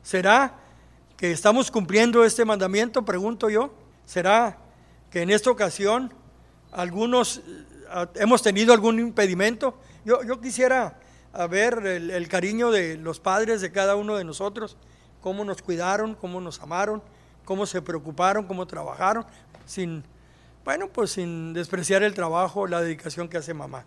¿será 0.03 0.53
que 1.15 1.31
estamos 1.31 1.71
cumpliendo 1.71 2.25
este 2.25 2.43
mandamiento? 2.43 3.05
Pregunto 3.05 3.49
yo. 3.49 3.73
¿Será 4.05 4.57
que 5.09 5.21
en 5.21 5.29
esta 5.29 5.49
ocasión 5.49 6.13
algunos 6.73 7.37
eh, 7.37 8.07
hemos 8.15 8.41
tenido 8.41 8.73
algún 8.73 8.99
impedimento? 8.99 9.79
Yo, 10.03 10.23
yo 10.23 10.41
quisiera 10.41 10.99
ver 11.49 11.85
el, 11.85 12.11
el 12.11 12.27
cariño 12.27 12.69
de 12.69 12.97
los 12.97 13.21
padres 13.21 13.61
de 13.61 13.71
cada 13.71 13.95
uno 13.95 14.17
de 14.17 14.25
nosotros 14.25 14.75
cómo 15.21 15.45
nos 15.45 15.61
cuidaron, 15.61 16.15
cómo 16.15 16.41
nos 16.41 16.59
amaron, 16.61 17.01
cómo 17.45 17.65
se 17.65 17.81
preocuparon, 17.81 18.45
cómo 18.45 18.65
trabajaron, 18.65 19.25
sin, 19.65 20.03
bueno, 20.65 20.87
pues 20.87 21.11
sin 21.11 21.53
despreciar 21.53 22.03
el 22.03 22.13
trabajo, 22.13 22.67
la 22.67 22.81
dedicación 22.81 23.27
que 23.27 23.37
hace 23.37 23.53
mamá. 23.53 23.85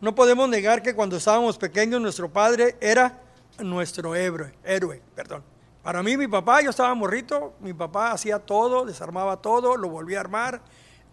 No 0.00 0.14
podemos 0.14 0.48
negar 0.48 0.82
que 0.82 0.94
cuando 0.94 1.16
estábamos 1.16 1.58
pequeños 1.58 2.00
nuestro 2.00 2.28
padre 2.28 2.76
era 2.80 3.20
nuestro 3.58 4.14
héroe, 4.14 4.52
héroe, 4.64 5.00
perdón. 5.14 5.44
Para 5.82 6.02
mí 6.02 6.16
mi 6.16 6.28
papá, 6.28 6.60
yo 6.60 6.70
estaba 6.70 6.94
morrito, 6.94 7.54
mi 7.60 7.72
papá 7.72 8.12
hacía 8.12 8.38
todo, 8.38 8.84
desarmaba 8.84 9.36
todo, 9.38 9.76
lo 9.76 9.88
volvía 9.88 10.18
a 10.18 10.20
armar, 10.20 10.60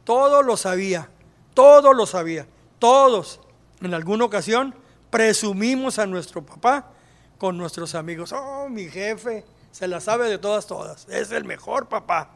todo 0.03 0.43
lo 0.43 0.57
sabía, 0.57 1.09
todo 1.53 1.93
lo 1.93 2.05
sabía, 2.05 2.47
todos. 2.77 3.41
En 3.81 3.93
alguna 3.93 4.25
ocasión 4.25 4.75
presumimos 5.09 5.99
a 5.99 6.05
nuestro 6.05 6.45
papá 6.45 6.91
con 7.37 7.57
nuestros 7.57 7.95
amigos, 7.95 8.31
oh, 8.33 8.69
mi 8.69 8.89
jefe, 8.89 9.43
se 9.71 9.87
la 9.87 9.99
sabe 9.99 10.29
de 10.29 10.37
todas, 10.37 10.67
todas. 10.67 11.07
Es 11.09 11.31
el 11.31 11.45
mejor 11.45 11.89
papá. 11.89 12.29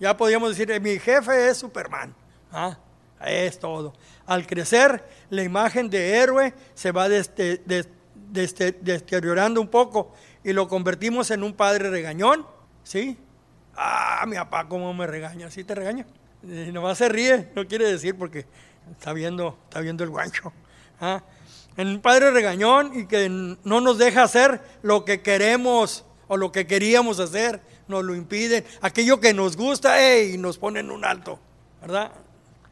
Ya 0.00 0.14
podríamos 0.16 0.50
decir, 0.50 0.70
eh, 0.70 0.80
mi 0.80 0.98
jefe 0.98 1.48
es 1.48 1.58
Superman. 1.58 2.14
¿Ah? 2.50 2.78
Es 3.24 3.58
todo. 3.58 3.92
Al 4.26 4.46
crecer, 4.46 5.04
la 5.30 5.42
imagen 5.42 5.88
de 5.88 6.16
héroe 6.16 6.52
se 6.74 6.90
va 6.90 7.08
deteriorando 7.08 9.60
un 9.60 9.68
poco 9.68 10.12
y 10.42 10.52
lo 10.52 10.66
convertimos 10.66 11.30
en 11.30 11.44
un 11.44 11.52
padre 11.52 11.90
regañón. 11.90 12.44
¿Sí? 12.82 13.16
Ah, 13.76 14.24
mi 14.26 14.36
papá, 14.36 14.68
¿cómo 14.68 14.92
me 14.92 15.06
regaña? 15.06 15.50
¿Sí 15.50 15.64
te 15.64 15.74
regaña? 15.74 16.04
Y 16.42 16.72
nomás 16.72 16.98
se 16.98 17.08
ríe, 17.08 17.50
no 17.54 17.66
quiere 17.66 17.86
decir 17.86 18.18
porque 18.18 18.44
está 18.90 19.12
viendo, 19.12 19.56
está 19.64 19.80
viendo 19.80 20.02
el 20.02 20.10
guancho. 20.10 20.52
¿Ah? 21.00 21.22
En 21.76 21.88
un 21.88 22.00
padre 22.00 22.32
regañón 22.32 22.98
y 22.98 23.06
que 23.06 23.28
no 23.28 23.80
nos 23.80 23.98
deja 23.98 24.24
hacer 24.24 24.60
lo 24.82 25.04
que 25.04 25.22
queremos 25.22 26.04
o 26.32 26.38
lo 26.38 26.50
que 26.50 26.66
queríamos 26.66 27.20
hacer, 27.20 27.60
nos 27.88 28.02
lo 28.02 28.14
impiden. 28.14 28.64
Aquello 28.80 29.20
que 29.20 29.34
nos 29.34 29.54
gusta, 29.54 29.96
hey, 29.98 30.36
nos 30.38 30.56
ponen 30.56 30.90
un 30.90 31.04
alto, 31.04 31.38
¿verdad? 31.82 32.10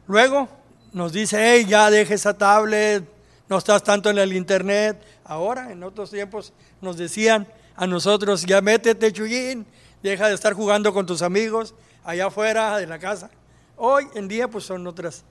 Luego 0.07 0.49
nos 0.93 1.13
dice, 1.13 1.37
hey, 1.39 1.67
ya 1.69 1.91
deje 1.91 2.15
esa 2.15 2.35
tablet, 2.35 3.07
no 3.47 3.59
estás 3.59 3.83
tanto 3.83 4.09
en 4.09 4.17
el 4.17 4.33
internet. 4.33 4.99
Ahora, 5.23 5.71
en 5.71 5.83
otros 5.83 6.09
tiempos, 6.09 6.53
nos 6.81 6.97
decían 6.97 7.47
a 7.75 7.85
nosotros, 7.85 8.47
ya 8.47 8.61
métete, 8.61 9.13
Chuyín, 9.13 9.67
deja 10.01 10.27
de 10.27 10.33
estar 10.33 10.53
jugando 10.53 10.91
con 10.91 11.05
tus 11.05 11.21
amigos 11.21 11.75
allá 12.03 12.25
afuera 12.25 12.79
de 12.79 12.87
la 12.87 12.97
casa. 12.97 13.29
Hoy 13.77 14.07
en 14.15 14.27
día, 14.27 14.47
pues 14.47 14.63
son 14.63 14.87
otras 14.87 15.23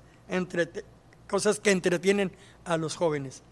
cosas 1.27 1.59
que 1.59 1.73
entretienen 1.73 2.31
a 2.65 2.77
los 2.77 2.95
jóvenes, 2.95 3.43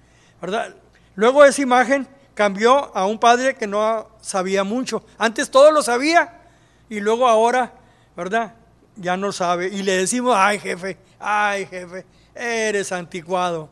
¿verdad? 0.41 0.77
Luego 1.17 1.45
esa 1.45 1.63
imagen 1.63 2.07
cambió 2.39 2.97
a 2.97 3.05
un 3.05 3.19
padre 3.19 3.57
que 3.57 3.67
no 3.67 4.07
sabía 4.21 4.63
mucho. 4.63 5.03
Antes 5.19 5.51
todo 5.51 5.73
lo 5.73 5.83
sabía 5.83 6.41
y 6.89 7.01
luego 7.01 7.27
ahora, 7.27 7.73
¿verdad? 8.17 8.55
Ya 8.95 9.17
no 9.17 9.33
sabe. 9.33 9.67
Y 9.67 9.83
le 9.83 9.97
decimos, 9.97 10.37
ay 10.39 10.61
jefe, 10.61 10.97
ay 11.19 11.67
jefe, 11.67 12.07
eres 12.37 12.93
anticuado. 12.93 13.69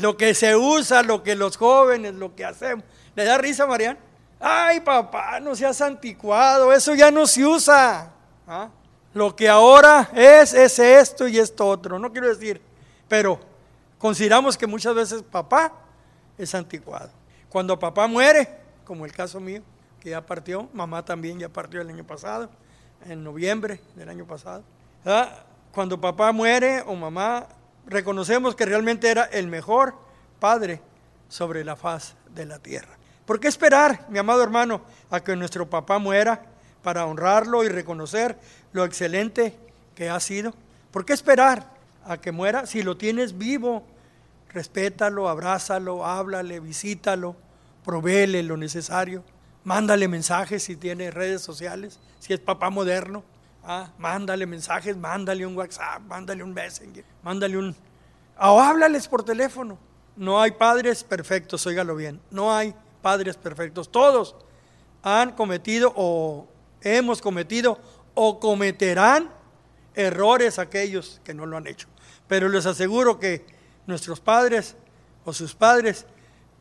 Lo 0.00 0.18
que 0.18 0.34
se 0.34 0.54
usa, 0.54 1.02
lo 1.02 1.22
que 1.22 1.34
los 1.34 1.56
jóvenes, 1.56 2.14
lo 2.16 2.34
que 2.34 2.44
hacemos. 2.44 2.84
¿Le 3.14 3.24
da 3.24 3.38
risa, 3.38 3.66
Marian? 3.66 3.96
Ay, 4.38 4.80
papá, 4.80 5.40
no 5.40 5.56
seas 5.56 5.80
anticuado, 5.80 6.74
eso 6.74 6.94
ya 6.94 7.10
no 7.10 7.26
se 7.26 7.42
usa. 7.42 8.12
¿Ah? 8.46 8.68
Lo 9.14 9.34
que 9.34 9.48
ahora 9.48 10.10
es, 10.12 10.52
es 10.52 10.78
esto 10.78 11.26
y 11.26 11.38
esto 11.38 11.66
otro. 11.66 11.98
No 11.98 12.12
quiero 12.12 12.28
decir, 12.28 12.60
pero 13.08 13.40
consideramos 13.96 14.58
que 14.58 14.66
muchas 14.66 14.94
veces 14.94 15.22
papá 15.22 15.72
es 16.36 16.54
anticuado. 16.54 17.15
Cuando 17.56 17.78
papá 17.78 18.06
muere, 18.06 18.50
como 18.84 19.06
el 19.06 19.12
caso 19.12 19.40
mío, 19.40 19.62
que 19.98 20.10
ya 20.10 20.20
partió, 20.26 20.68
mamá 20.74 21.06
también 21.06 21.38
ya 21.38 21.48
partió 21.48 21.80
el 21.80 21.88
año 21.88 22.06
pasado, 22.06 22.50
en 23.06 23.24
noviembre 23.24 23.80
del 23.94 24.10
año 24.10 24.26
pasado. 24.26 24.62
Cuando 25.72 25.98
papá 25.98 26.32
muere 26.32 26.82
o 26.82 26.94
mamá, 26.94 27.46
reconocemos 27.86 28.54
que 28.54 28.66
realmente 28.66 29.08
era 29.08 29.24
el 29.24 29.46
mejor 29.46 29.94
padre 30.38 30.82
sobre 31.30 31.64
la 31.64 31.76
faz 31.76 32.14
de 32.34 32.44
la 32.44 32.58
tierra. 32.58 32.98
¿Por 33.24 33.40
qué 33.40 33.48
esperar, 33.48 34.04
mi 34.10 34.18
amado 34.18 34.42
hermano, 34.42 34.82
a 35.08 35.20
que 35.20 35.34
nuestro 35.34 35.70
papá 35.70 35.98
muera 35.98 36.42
para 36.82 37.06
honrarlo 37.06 37.64
y 37.64 37.70
reconocer 37.70 38.36
lo 38.72 38.84
excelente 38.84 39.56
que 39.94 40.10
ha 40.10 40.20
sido? 40.20 40.52
¿Por 40.90 41.06
qué 41.06 41.14
esperar 41.14 41.70
a 42.04 42.18
que 42.18 42.32
muera 42.32 42.66
si 42.66 42.82
lo 42.82 42.98
tienes 42.98 43.38
vivo? 43.38 43.82
Respétalo, 44.50 45.30
abrázalo, 45.30 46.04
háblale, 46.04 46.60
visítalo, 46.60 47.45
provéele 47.86 48.42
lo 48.42 48.56
necesario, 48.56 49.22
mándale 49.62 50.08
mensajes 50.08 50.64
si 50.64 50.74
tiene 50.76 51.12
redes 51.12 51.40
sociales, 51.40 52.00
si 52.18 52.34
es 52.34 52.40
papá 52.40 52.68
moderno, 52.68 53.22
ah, 53.62 53.92
mándale 53.96 54.44
mensajes, 54.44 54.96
mándale 54.96 55.46
un 55.46 55.56
WhatsApp, 55.56 56.02
mándale 56.02 56.42
un 56.42 56.52
Messenger, 56.52 57.04
mándale 57.22 57.56
un... 57.56 57.76
o 58.38 58.60
háblales 58.60 59.06
por 59.06 59.22
teléfono. 59.22 59.78
No 60.16 60.40
hay 60.40 60.50
padres 60.50 61.04
perfectos, 61.04 61.64
óigalo 61.66 61.94
bien, 61.94 62.20
no 62.30 62.52
hay 62.52 62.74
padres 63.02 63.36
perfectos. 63.36 63.92
Todos 63.92 64.34
han 65.02 65.32
cometido 65.32 65.92
o 65.94 66.48
hemos 66.80 67.22
cometido 67.22 67.78
o 68.14 68.40
cometerán 68.40 69.30
errores 69.94 70.58
aquellos 70.58 71.20
que 71.22 71.34
no 71.34 71.46
lo 71.46 71.56
han 71.56 71.68
hecho. 71.68 71.86
Pero 72.26 72.48
les 72.48 72.66
aseguro 72.66 73.20
que 73.20 73.46
nuestros 73.86 74.18
padres 74.20 74.74
o 75.24 75.32
sus 75.32 75.54
padres 75.54 76.06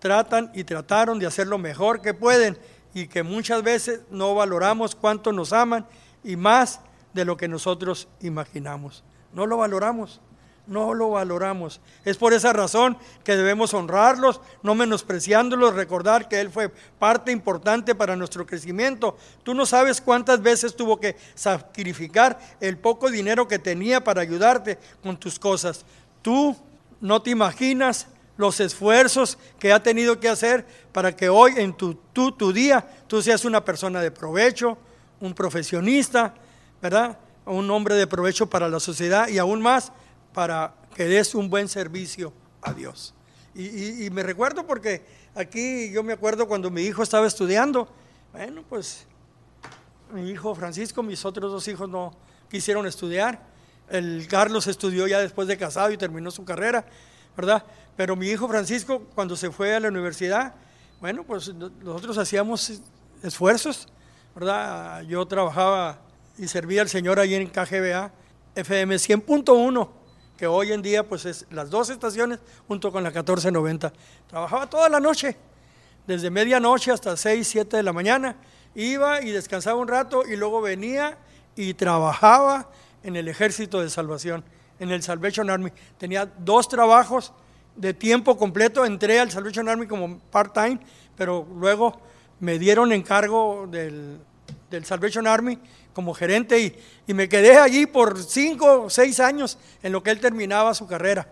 tratan 0.06 0.52
y 0.54 0.64
trataron 0.66 1.18
de 1.18 1.26
hacer 1.26 1.48
lo 1.48 1.58
mejor 1.58 2.00
que 2.00 2.14
pueden 2.14 2.60
y 2.94 3.08
que 3.08 3.24
muchas 3.24 3.64
veces 3.64 4.02
no 4.12 4.36
valoramos 4.36 4.94
cuánto 4.94 5.32
nos 5.32 5.52
aman 5.52 5.88
y 6.24 6.36
más 6.36 6.80
de 7.16 7.26
lo 7.26 7.38
que 7.38 7.48
nosotros 7.48 8.08
imaginamos. 8.22 9.04
No 9.34 9.48
lo 9.48 9.58
valoramos, 9.58 10.22
no 10.68 10.94
lo 10.94 11.10
valoramos. 11.10 11.82
Es 12.04 12.18
por 12.18 12.34
esa 12.34 12.54
razón 12.54 13.00
que 13.24 13.36
debemos 13.36 13.74
honrarlos, 13.74 14.42
no 14.62 14.76
menospreciándolos, 14.76 15.74
recordar 15.74 16.28
que 16.28 16.40
Él 16.40 16.52
fue 16.52 16.70
parte 17.00 17.32
importante 17.32 17.96
para 17.96 18.16
nuestro 18.16 18.46
crecimiento. 18.46 19.18
Tú 19.42 19.56
no 19.56 19.66
sabes 19.66 20.02
cuántas 20.02 20.40
veces 20.40 20.76
tuvo 20.76 21.00
que 21.00 21.16
sacrificar 21.34 22.38
el 22.62 22.78
poco 22.78 23.10
dinero 23.10 23.48
que 23.48 23.58
tenía 23.58 24.04
para 24.04 24.22
ayudarte 24.22 24.78
con 25.02 25.18
tus 25.18 25.40
cosas. 25.40 25.84
Tú 26.22 26.56
no 27.02 27.24
te 27.24 27.32
imaginas 27.32 28.06
los 28.38 28.60
esfuerzos 28.60 29.38
que 29.60 29.72
ha 29.72 29.82
tenido 29.82 30.20
que 30.20 30.30
hacer 30.30 30.66
para 30.92 31.16
que 31.16 31.30
hoy 31.30 31.54
en 31.58 31.74
tu, 31.74 31.94
tu 31.94 32.54
día 32.54 32.86
tú 33.08 33.22
seas 33.22 33.46
una 33.46 33.64
persona 33.64 34.02
de 34.02 34.12
provecho, 34.12 34.78
un 35.20 35.34
profesionista, 35.34 36.34
¿verdad? 36.82 37.18
Un 37.46 37.70
hombre 37.72 37.96
de 37.96 38.08
provecho 38.08 38.50
para 38.50 38.68
la 38.68 38.80
sociedad 38.80 39.28
y 39.28 39.38
aún 39.38 39.62
más 39.62 39.92
para 40.34 40.74
que 40.96 41.06
des 41.06 41.36
un 41.36 41.50
buen 41.50 41.68
servicio 41.68 42.34
a 42.62 42.74
Dios. 42.74 43.14
Y, 43.54 44.06
y 44.06 44.10
me 44.10 44.24
recuerdo 44.24 44.66
porque 44.68 45.06
aquí 45.34 45.92
yo 45.92 46.04
me 46.04 46.14
acuerdo 46.14 46.48
cuando 46.48 46.70
mi 46.70 46.82
hijo 46.82 47.04
estaba 47.04 47.26
estudiando, 47.26 47.88
bueno, 48.34 48.64
pues 48.68 49.06
mi 50.12 50.30
hijo 50.30 50.54
Francisco, 50.56 51.04
mis 51.04 51.24
otros 51.26 51.52
dos 51.52 51.68
hijos 51.68 51.90
no 51.90 52.14
quisieron 52.50 52.86
estudiar. 52.86 53.42
El 53.90 54.28
Carlos 54.28 54.68
estudió 54.68 55.08
ya 55.08 55.20
después 55.20 55.48
de 55.48 55.58
casado 55.58 55.92
y 55.92 55.98
terminó 55.98 56.32
su 56.32 56.44
carrera, 56.44 56.86
¿verdad? 57.36 57.64
Pero 57.96 58.16
mi 58.16 58.28
hijo 58.28 58.48
Francisco, 58.48 59.04
cuando 59.16 59.36
se 59.36 59.52
fue 59.52 59.74
a 59.74 59.80
la 59.80 59.88
universidad, 59.88 60.54
bueno, 61.00 61.24
pues 61.24 61.54
nosotros 61.54 62.18
hacíamos 62.18 62.82
esfuerzos, 63.24 63.88
¿verdad? 64.34 65.02
Yo 65.04 65.26
trabajaba 65.26 66.00
y 66.38 66.48
servía 66.48 66.82
al 66.82 66.90
Señor 66.90 67.20
allí 67.20 67.36
en 67.36 67.48
KGBA, 67.48 68.12
FM 68.56 68.96
100.1, 68.96 69.90
que 70.38 70.48
hoy 70.48 70.74
en 70.74 70.82
día 70.82 71.08
pues 71.08 71.26
es 71.26 71.46
las 71.52 71.70
dos 71.70 71.90
estaciones 71.90 72.40
junto 72.68 72.92
con 72.92 73.04
la 73.04 73.10
1490. 73.10 73.94
Trabajaba 74.28 74.70
toda 74.70 74.90
la 74.90 75.00
noche, 75.00 75.38
desde 76.06 76.30
medianoche 76.30 76.92
hasta 76.92 77.16
6, 77.16 77.48
7 77.48 77.78
de 77.78 77.84
la 77.84 77.94
mañana. 77.94 78.36
Iba 78.76 79.22
y 79.22 79.32
descansaba 79.32 79.80
un 79.80 79.88
rato 79.88 80.26
y 80.26 80.36
luego 80.36 80.62
venía 80.62 81.18
y 81.56 81.74
trabajaba 81.74 82.70
en 83.04 83.16
el 83.16 83.30
ejército 83.30 83.80
de 83.82 83.90
salvación, 83.90 84.44
en 84.80 84.92
el 84.92 85.02
Salvation 85.02 85.50
Army. 85.50 85.72
Tenía 85.98 86.26
dos 86.26 86.68
trabajos 86.68 87.32
de 87.76 87.94
tiempo 87.94 88.38
completo, 88.38 88.86
entré 88.86 89.20
al 89.20 89.32
Salvation 89.32 89.68
Army 89.68 89.88
como 89.88 90.20
part-time, 90.32 90.80
pero 91.16 91.48
luego 91.56 92.00
me 92.40 92.60
dieron 92.60 92.92
encargo 92.92 93.68
del, 93.70 94.20
del 94.70 94.86
Salvation 94.86 95.28
Army 95.28 95.60
como 95.94 96.14
gerente 96.14 96.60
y, 96.60 96.76
y, 97.08 97.14
me 97.14 97.30
quedé 97.30 97.58
allí 97.58 97.86
por 97.86 98.22
cinco 98.22 98.84
o 98.84 98.90
seis 98.90 99.20
años 99.20 99.58
en 99.82 99.94
lo 99.94 100.04
que 100.04 100.12
él 100.12 100.20
terminaba 100.20 100.74
su 100.74 100.88
carrera. 100.88 101.28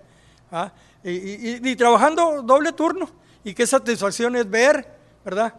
¿ah? 0.51 0.71
Y, 1.03 1.10
y, 1.10 1.60
y, 1.62 1.75
trabajando 1.75 2.41
doble 2.41 2.71
turno. 2.71 3.10
Y 3.43 3.53
qué 3.53 3.67
satisfacción 3.67 4.38
es 4.38 4.49
ver, 4.49 4.88
¿verdad? 5.25 5.53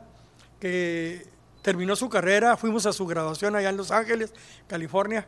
Que 0.59 1.27
terminó 1.65 1.97
su 1.97 2.11
carrera, 2.11 2.57
fuimos 2.59 2.85
a 2.85 2.93
su 2.93 3.07
graduación 3.07 3.57
allá 3.57 3.71
en 3.71 3.77
Los 3.79 3.91
Ángeles, 3.91 4.33
California, 4.67 5.27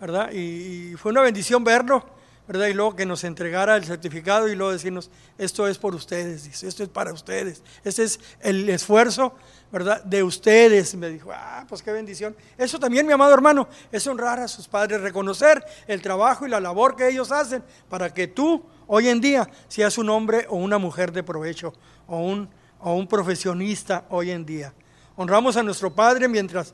¿verdad? 0.00 0.32
Y, 0.32 0.94
fue 0.96 1.12
una 1.12 1.20
bendición 1.20 1.62
verlo, 1.62 2.04
¿verdad? 2.46 2.66
Y 2.66 2.74
luego 2.74 2.94
que 2.94 3.06
nos 3.06 3.24
entregara 3.24 3.76
el 3.76 3.84
certificado 3.84 4.48
y 4.48 4.54
luego 4.54 4.72
decirnos, 4.72 5.10
esto 5.38 5.66
es 5.66 5.78
por 5.78 5.94
ustedes, 5.94 6.62
esto 6.62 6.82
es 6.82 6.88
para 6.88 7.12
ustedes, 7.12 7.62
este 7.84 8.04
es 8.04 8.20
el 8.40 8.68
esfuerzo 8.68 9.34
¿verdad? 9.74 10.04
De 10.04 10.22
ustedes. 10.22 10.94
Me 10.94 11.08
dijo, 11.08 11.30
ah, 11.34 11.66
pues 11.68 11.82
qué 11.82 11.90
bendición. 11.90 12.36
Eso 12.56 12.78
también, 12.78 13.08
mi 13.08 13.12
amado 13.12 13.34
hermano, 13.34 13.66
es 13.90 14.06
honrar 14.06 14.38
a 14.38 14.46
sus 14.46 14.68
padres, 14.68 15.00
reconocer 15.00 15.64
el 15.88 16.00
trabajo 16.00 16.46
y 16.46 16.48
la 16.48 16.60
labor 16.60 16.94
que 16.94 17.08
ellos 17.08 17.32
hacen 17.32 17.64
para 17.88 18.14
que 18.14 18.28
tú 18.28 18.64
hoy 18.86 19.08
en 19.08 19.20
día 19.20 19.50
seas 19.66 19.98
un 19.98 20.10
hombre 20.10 20.46
o 20.48 20.58
una 20.58 20.78
mujer 20.78 21.10
de 21.10 21.24
provecho 21.24 21.72
o 22.06 22.18
un, 22.18 22.48
o 22.78 22.94
un 22.94 23.08
profesionista 23.08 24.04
hoy 24.10 24.30
en 24.30 24.46
día. 24.46 24.72
Honramos 25.16 25.56
a 25.56 25.64
nuestro 25.64 25.92
Padre 25.92 26.28
mientras 26.28 26.72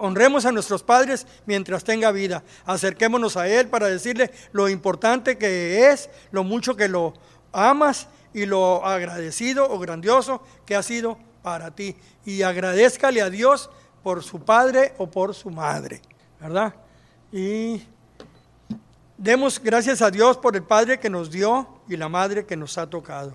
honremos 0.00 0.46
a 0.46 0.52
nuestros 0.52 0.82
padres 0.82 1.26
mientras 1.46 1.84
tenga 1.84 2.10
vida. 2.10 2.42
Acerquémonos 2.64 3.36
a 3.36 3.48
Él 3.48 3.68
para 3.68 3.86
decirle 3.86 4.32
lo 4.52 4.68
importante 4.68 5.38
que 5.38 5.90
es, 5.90 6.10
lo 6.32 6.42
mucho 6.42 6.74
que 6.74 6.88
lo 6.88 7.14
amas 7.52 8.08
y 8.32 8.46
lo 8.46 8.84
agradecido 8.84 9.70
o 9.70 9.78
grandioso 9.78 10.42
que 10.66 10.74
ha 10.74 10.82
sido 10.82 11.18
para 11.42 11.70
ti. 11.74 11.96
Y 12.24 12.42
agradezcale 12.42 13.22
a 13.22 13.30
Dios 13.30 13.70
por 14.02 14.22
su 14.22 14.40
padre 14.40 14.94
o 14.98 15.10
por 15.10 15.34
su 15.34 15.50
madre, 15.50 16.00
¿verdad? 16.40 16.74
Y 17.30 17.82
demos 19.16 19.60
gracias 19.62 20.00
a 20.02 20.10
Dios 20.10 20.38
por 20.38 20.56
el 20.56 20.62
padre 20.62 20.98
que 20.98 21.10
nos 21.10 21.30
dio 21.30 21.82
y 21.88 21.96
la 21.96 22.08
madre 22.08 22.46
que 22.46 22.56
nos 22.56 22.78
ha 22.78 22.88
tocado. 22.88 23.34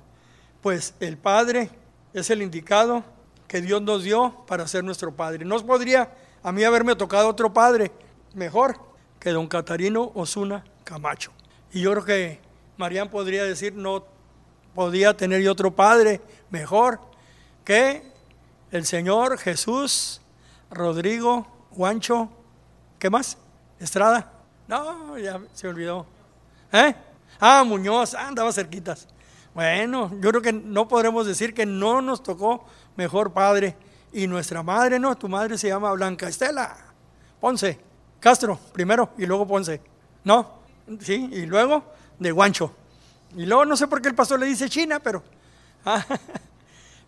Pues 0.62 0.96
el 1.00 1.18
padre 1.18 1.70
es 2.14 2.30
el 2.32 2.42
indicado 2.42 3.04
que 3.48 3.62
Dios 3.62 3.82
nos 3.82 4.04
dio 4.04 4.44
para 4.48 4.68
ser 4.68 4.84
nuestro 4.84 5.16
padre. 5.16 5.46
No 5.46 5.64
podría 5.66 6.10
a 6.46 6.52
mí 6.52 6.64
haberme 6.64 6.96
tocado 6.96 7.28
otro 7.28 7.52
padre 7.52 7.92
mejor 8.36 8.80
que 9.20 9.32
don 9.32 9.48
Catarino 9.48 10.12
Osuna 10.14 10.64
Camacho. 10.84 11.32
Y 11.74 11.82
yo 11.82 11.92
creo 11.94 12.06
que 12.06 12.40
Marían 12.78 13.10
podría 13.10 13.44
decir, 13.44 13.74
no 13.74 14.06
podía 14.76 15.18
tener 15.18 15.42
yo 15.42 15.52
otro 15.52 15.76
padre 15.76 16.22
mejor 16.52 17.00
que 17.64 18.12
el 18.70 18.86
Señor 18.86 19.40
Jesús, 19.40 20.22
Rodrigo, 20.70 21.48
Juancho, 21.72 22.30
¿qué 23.00 23.10
más? 23.10 23.40
Estrada. 23.80 24.32
No, 24.68 25.18
ya 25.18 25.42
se 25.52 25.68
olvidó. 25.68 26.06
¿Eh? 26.72 26.94
Ah, 27.40 27.64
Muñoz, 27.66 28.14
ah, 28.14 28.28
andaba 28.28 28.54
cerquitas. 28.54 29.08
Bueno, 29.56 30.12
yo 30.22 30.30
creo 30.30 30.44
que 30.44 30.54
no 30.54 30.88
podremos 30.88 31.26
decir 31.26 31.56
que 31.56 31.66
no 31.66 32.04
nos 32.04 32.22
tocó 32.22 32.66
mejor 32.96 33.34
padre. 33.34 33.76
Y 34.16 34.28
nuestra 34.28 34.64
madre, 34.64 34.98
no, 34.98 35.18
tu 35.18 35.28
madre 35.28 35.58
se 35.58 35.68
llama 35.68 35.92
Blanca 35.92 36.30
Estela 36.30 36.74
Ponce, 37.42 37.78
Castro, 38.18 38.58
primero 38.72 39.10
y 39.18 39.26
luego 39.26 39.46
Ponce. 39.46 39.82
¿No? 40.24 40.62
Sí, 41.02 41.28
y 41.34 41.46
luego 41.46 41.84
de 42.18 42.32
Guancho. 42.32 42.74
Y 43.36 43.46
luego 43.46 43.66
no 43.66 43.76
sé 43.76 43.88
por 43.88 44.02
qué 44.02 44.08
el 44.08 44.16
pastor 44.16 44.40
le 44.40 44.46
dice 44.46 44.70
China, 44.70 45.00
pero... 45.00 45.22
Ah, 45.88 46.04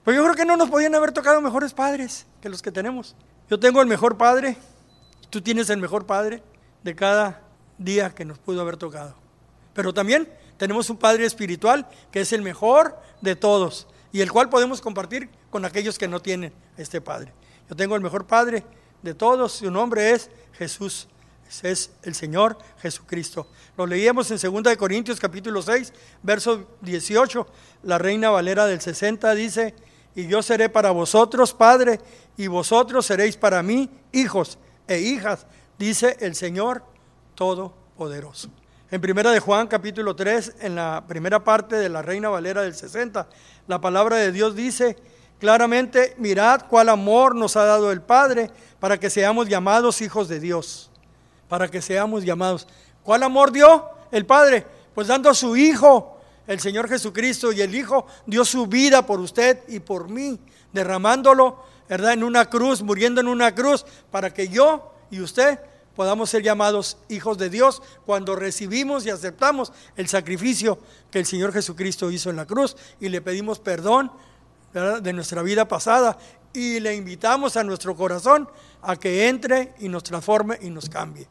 Pero 0.03 0.17
yo 0.17 0.23
creo 0.23 0.35
que 0.35 0.45
no 0.45 0.55
nos 0.55 0.69
podían 0.69 0.93
haber 0.95 1.11
tocado 1.11 1.41
mejores 1.41 1.73
padres 1.73 2.27
que 2.41 2.47
los 2.47 2.61
que 2.61 2.71
tenemos. 2.71 3.15
Yo 3.49 3.59
tengo 3.59 3.81
el 3.81 3.87
mejor 3.87 4.17
padre, 4.17 4.55
tú 5.29 5.41
tienes 5.41 5.69
el 5.69 5.79
mejor 5.79 6.05
padre 6.05 6.43
de 6.83 6.95
cada 6.95 7.41
día 7.77 8.13
que 8.13 8.23
nos 8.23 8.37
pudo 8.37 8.61
haber 8.61 8.77
tocado. 8.77 9.15
Pero 9.73 9.93
también 9.93 10.31
tenemos 10.57 10.89
un 10.89 10.97
padre 10.97 11.25
espiritual 11.25 11.87
que 12.11 12.21
es 12.21 12.31
el 12.33 12.41
mejor 12.41 13.01
de 13.21 13.35
todos 13.35 13.87
y 14.11 14.21
el 14.21 14.31
cual 14.31 14.49
podemos 14.49 14.81
compartir 14.81 15.29
con 15.49 15.65
aquellos 15.65 15.97
que 15.97 16.07
no 16.07 16.21
tienen 16.21 16.53
este 16.77 17.01
padre. 17.01 17.33
Yo 17.69 17.75
tengo 17.75 17.95
el 17.95 18.01
mejor 18.01 18.25
padre 18.25 18.63
de 19.01 19.13
todos, 19.13 19.53
su 19.53 19.71
nombre 19.71 20.11
es 20.11 20.29
Jesús. 20.53 21.07
Es 21.63 21.91
el 22.03 22.13
Señor 22.13 22.57
Jesucristo. 22.81 23.47
Lo 23.77 23.85
leíamos 23.85 24.29
en 24.31 24.63
2 24.63 24.75
Corintios 24.75 25.17
capítulo 25.17 25.61
6, 25.61 25.93
verso 26.21 26.67
18. 26.81 27.47
La 27.83 27.97
Reina 27.97 28.29
Valera 28.29 28.65
del 28.65 28.81
60 28.81 29.33
dice, 29.33 29.73
y 30.13 30.27
yo 30.27 30.41
seré 30.41 30.67
para 30.67 30.91
vosotros 30.91 31.53
padre, 31.53 32.01
y 32.35 32.47
vosotros 32.47 33.05
seréis 33.05 33.37
para 33.37 33.63
mí 33.63 33.89
hijos 34.11 34.57
e 34.87 34.99
hijas, 34.99 35.47
dice 35.79 36.17
el 36.19 36.35
Señor 36.35 36.83
Todopoderoso. 37.35 38.49
En 38.89 39.01
primera 39.01 39.31
de 39.31 39.41
Juan 39.41 39.67
capítulo 39.67 40.15
3, 40.15 40.55
en 40.61 40.75
la 40.75 41.03
primera 41.05 41.43
parte 41.43 41.75
de 41.75 41.89
la 41.89 42.01
Reina 42.01 42.29
Valera 42.29 42.61
del 42.61 42.73
60, 42.73 43.27
la 43.67 43.81
palabra 43.81 44.15
de 44.15 44.31
Dios 44.31 44.55
dice 44.55 44.95
claramente, 45.41 46.15
mirad 46.17 46.61
cuál 46.69 46.87
amor 46.87 47.35
nos 47.35 47.57
ha 47.57 47.65
dado 47.65 47.91
el 47.91 48.01
Padre 48.01 48.49
para 48.79 48.97
que 48.97 49.09
seamos 49.09 49.49
llamados 49.49 49.99
hijos 49.99 50.29
de 50.29 50.39
Dios, 50.39 50.89
para 51.49 51.67
que 51.67 51.81
seamos 51.81 52.23
llamados. 52.23 52.65
¿Cuál 53.03 53.23
amor 53.23 53.51
dio 53.51 53.89
el 54.09 54.25
Padre? 54.25 54.65
Pues 54.95 55.07
dando 55.07 55.29
a 55.29 55.33
su 55.33 55.57
Hijo 55.57 56.21
el 56.47 56.61
Señor 56.61 56.87
Jesucristo 56.87 57.51
y 57.51 57.59
el 57.59 57.75
Hijo 57.75 58.07
dio 58.25 58.45
su 58.45 58.67
vida 58.67 59.05
por 59.05 59.19
usted 59.19 59.59
y 59.67 59.81
por 59.81 60.07
mí, 60.07 60.39
derramándolo, 60.71 61.61
¿verdad? 61.89 62.13
En 62.13 62.23
una 62.23 62.49
cruz, 62.49 62.81
muriendo 62.81 63.19
en 63.19 63.27
una 63.27 63.53
cruz, 63.53 63.85
para 64.11 64.33
que 64.33 64.47
yo 64.47 64.93
y 65.11 65.19
usted 65.19 65.59
podamos 65.97 66.29
ser 66.29 66.43
llamados 66.43 66.97
hijos 67.09 67.39
de 67.39 67.49
Dios 67.49 67.81
cuando 68.05 68.35
recibimos 68.35 69.03
y 69.07 69.09
aceptamos 69.09 69.73
el 69.95 70.07
sacrificio 70.07 70.77
que 71.09 71.17
el 71.17 71.25
Señor 71.25 71.51
Jesucristo 71.51 72.11
hizo 72.11 72.29
en 72.29 72.35
la 72.35 72.45
cruz 72.45 72.77
y 72.99 73.09
le 73.09 73.19
pedimos 73.19 73.57
perdón 73.57 74.11
de 75.01 75.11
nuestra 75.11 75.41
vida 75.41 75.67
pasada 75.67 76.15
y 76.53 76.79
le 76.81 76.93
invitamos 76.93 77.57
a 77.57 77.63
nuestro 77.63 77.95
corazón 77.95 78.47
a 78.83 78.95
que 78.95 79.27
entre 79.27 79.73
y 79.79 79.89
nos 79.89 80.03
transforme 80.03 80.59
y 80.61 80.69
nos 80.69 80.87
cambie. 80.87 81.27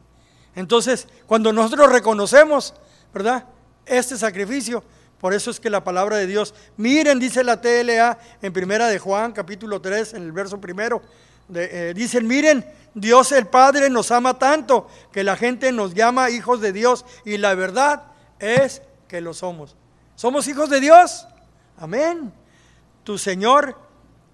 Entonces, 0.53 1.07
cuando 1.27 1.53
nosotros 1.53 1.89
reconocemos, 1.89 2.73
¿verdad? 3.13 3.45
Este 3.85 4.17
sacrificio, 4.17 4.83
por 5.17 5.33
eso 5.33 5.49
es 5.49 5.61
que 5.61 5.69
la 5.69 5.85
palabra 5.85 6.17
de 6.17 6.27
Dios, 6.27 6.53
miren, 6.75 7.19
dice 7.19 7.41
la 7.41 7.61
TLA 7.61 8.17
en 8.41 8.51
primera 8.51 8.89
de 8.89 8.99
Juan, 8.99 9.31
capítulo 9.31 9.79
3, 9.79 10.15
en 10.15 10.23
el 10.23 10.33
verso 10.33 10.59
primero, 10.59 11.01
eh, 11.53 11.93
dicen, 11.95 12.27
miren, 12.27 12.65
Dios 12.93 13.31
el 13.31 13.47
Padre 13.47 13.89
nos 13.89 14.11
ama 14.11 14.39
tanto 14.39 14.87
que 15.11 15.23
la 15.23 15.35
gente 15.35 15.71
nos 15.71 15.93
llama 15.93 16.29
hijos 16.29 16.61
de 16.61 16.73
Dios 16.73 17.05
y 17.25 17.37
la 17.37 17.53
verdad 17.55 18.03
es 18.39 18.81
que 19.07 19.21
lo 19.21 19.33
somos. 19.33 19.75
¿Somos 20.15 20.47
hijos 20.47 20.69
de 20.69 20.79
Dios? 20.79 21.27
Amén. 21.77 22.33
Tu 23.03 23.17
Señor, 23.17 23.77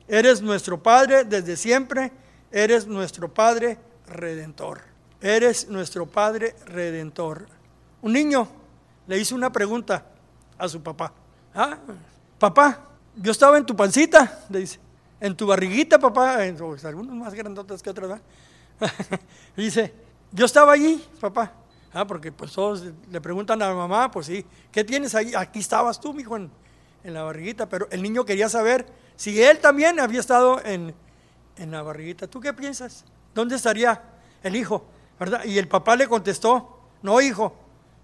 eres 0.07 0.41
nuestro 0.41 0.81
Padre 0.81 1.25
desde 1.25 1.57
siempre, 1.57 2.11
eres 2.51 2.87
nuestro 2.87 3.33
Padre 3.33 3.77
redentor. 4.07 4.81
Eres 5.21 5.67
nuestro 5.67 6.05
Padre 6.05 6.55
redentor. 6.65 7.47
Un 8.01 8.13
niño 8.13 8.47
le 9.07 9.17
hizo 9.17 9.35
una 9.35 9.51
pregunta 9.51 10.05
a 10.57 10.67
su 10.67 10.81
papá. 10.81 11.13
Ah, 11.53 11.77
papá, 12.39 12.79
yo 13.15 13.31
estaba 13.31 13.57
en 13.57 13.65
tu 13.65 13.75
pancita, 13.75 14.39
le 14.49 14.59
dice, 14.59 14.79
en 15.23 15.37
tu 15.37 15.47
barriguita, 15.47 15.97
papá, 15.99 16.45
en, 16.45 16.57
algunos 16.83 17.15
más 17.15 17.33
grandotes 17.33 17.81
que 17.81 17.89
otros, 17.89 18.19
dice, 19.55 19.93
yo 20.33 20.45
estaba 20.45 20.73
allí, 20.73 21.01
papá. 21.21 21.53
Ah, 21.93 22.05
porque 22.05 22.33
pues 22.33 22.51
todos 22.51 22.83
le 23.09 23.21
preguntan 23.21 23.61
a 23.61 23.69
la 23.69 23.73
mamá, 23.73 24.11
pues 24.11 24.25
sí, 24.25 24.45
¿qué 24.69 24.83
tienes 24.83 25.15
ahí? 25.15 25.31
Aquí 25.33 25.59
estabas 25.59 26.01
tú, 26.01 26.13
mijo, 26.13 26.35
en, 26.35 26.51
en 27.05 27.13
la 27.13 27.23
barriguita, 27.23 27.69
pero 27.69 27.87
el 27.89 28.03
niño 28.03 28.25
quería 28.25 28.49
saber 28.49 28.85
si 29.15 29.41
él 29.41 29.59
también 29.59 29.97
había 30.01 30.19
estado 30.19 30.61
en, 30.65 30.93
en 31.55 31.71
la 31.71 31.81
barriguita. 31.83 32.27
¿Tú 32.27 32.41
qué 32.41 32.51
piensas? 32.51 33.05
¿Dónde 33.33 33.55
estaría 33.55 34.03
el 34.43 34.57
hijo? 34.57 34.83
¿Verdad? 35.17 35.45
Y 35.45 35.57
el 35.57 35.69
papá 35.69 35.95
le 35.95 36.09
contestó, 36.09 36.81
no, 37.01 37.21
hijo, 37.21 37.55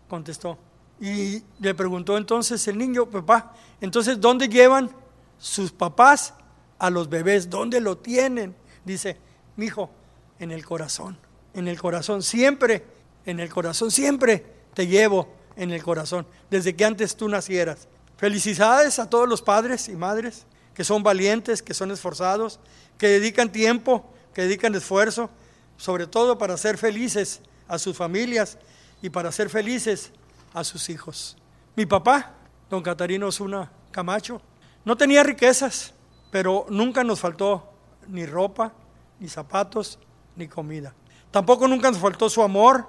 contestó, 0.08 0.58
y 1.02 1.44
le 1.60 1.74
preguntó 1.74 2.18
entonces 2.18 2.66
el 2.70 2.78
niño, 2.78 3.08
papá, 3.08 3.56
entonces, 3.82 4.22
¿dónde 4.22 4.48
llevan 4.48 4.90
sus 5.38 5.74
papás 5.74 6.34
a 6.80 6.90
los 6.90 7.10
bebés? 7.10 7.50
¿Dónde 7.50 7.80
lo 7.82 7.98
tienen? 7.98 8.56
Dice, 8.84 9.18
mi 9.56 9.68
hijo, 9.68 9.92
en 10.40 10.52
el 10.52 10.66
corazón. 10.66 11.18
en 11.54 11.68
el 11.68 11.80
corazón, 11.80 12.24
siempre, 12.24 12.86
en 13.26 13.40
el 13.40 13.50
corazón, 13.50 13.92
siempre 13.92 14.46
te 14.74 14.88
llevo 14.88 15.34
en 15.56 15.72
el 15.72 15.84
corazón, 15.84 16.26
desde 16.50 16.76
que 16.76 16.86
antes 16.86 17.18
tú 17.18 17.28
nacieras. 17.28 17.88
Felicidades 18.18 19.00
a 19.00 19.10
todos 19.10 19.28
los 19.28 19.42
padres 19.42 19.90
y 19.90 19.96
madres 19.96 20.46
que 20.74 20.86
son 20.86 21.04
valientes, 21.04 21.62
que 21.62 21.74
son 21.74 21.92
esforzados, 21.92 22.60
que 22.98 23.08
dedican 23.08 23.52
tiempo, 23.52 24.10
que 24.34 24.44
dedican 24.44 24.74
esfuerzo, 24.76 25.30
sobre 25.76 26.08
todo 26.08 26.38
para 26.38 26.56
ser 26.56 26.78
felices 26.78 27.42
a 27.68 27.78
sus 27.78 27.98
familias 27.98 28.58
y 29.02 29.10
para 29.10 29.32
ser 29.32 29.50
felices 29.50 30.12
a 30.54 30.64
sus 30.64 30.90
hijos. 30.90 31.36
Mi 31.76 31.86
papá, 31.86 32.34
don 32.70 32.82
Catarino 32.82 33.28
Osuna 33.28 33.72
Camacho, 33.92 34.42
no 34.86 34.96
tenía 34.96 35.24
riquezas, 35.24 35.94
pero 36.32 36.66
nunca 36.70 37.04
nos 37.04 37.20
faltó 37.20 37.72
ni 38.08 38.26
ropa, 38.26 38.74
ni 39.20 39.28
zapatos, 39.28 40.00
ni 40.36 40.48
comida. 40.48 40.94
Tampoco 41.32 41.68
nunca 41.68 41.92
nos 41.92 42.00
faltó 42.00 42.30
su 42.30 42.42
amor 42.42 42.88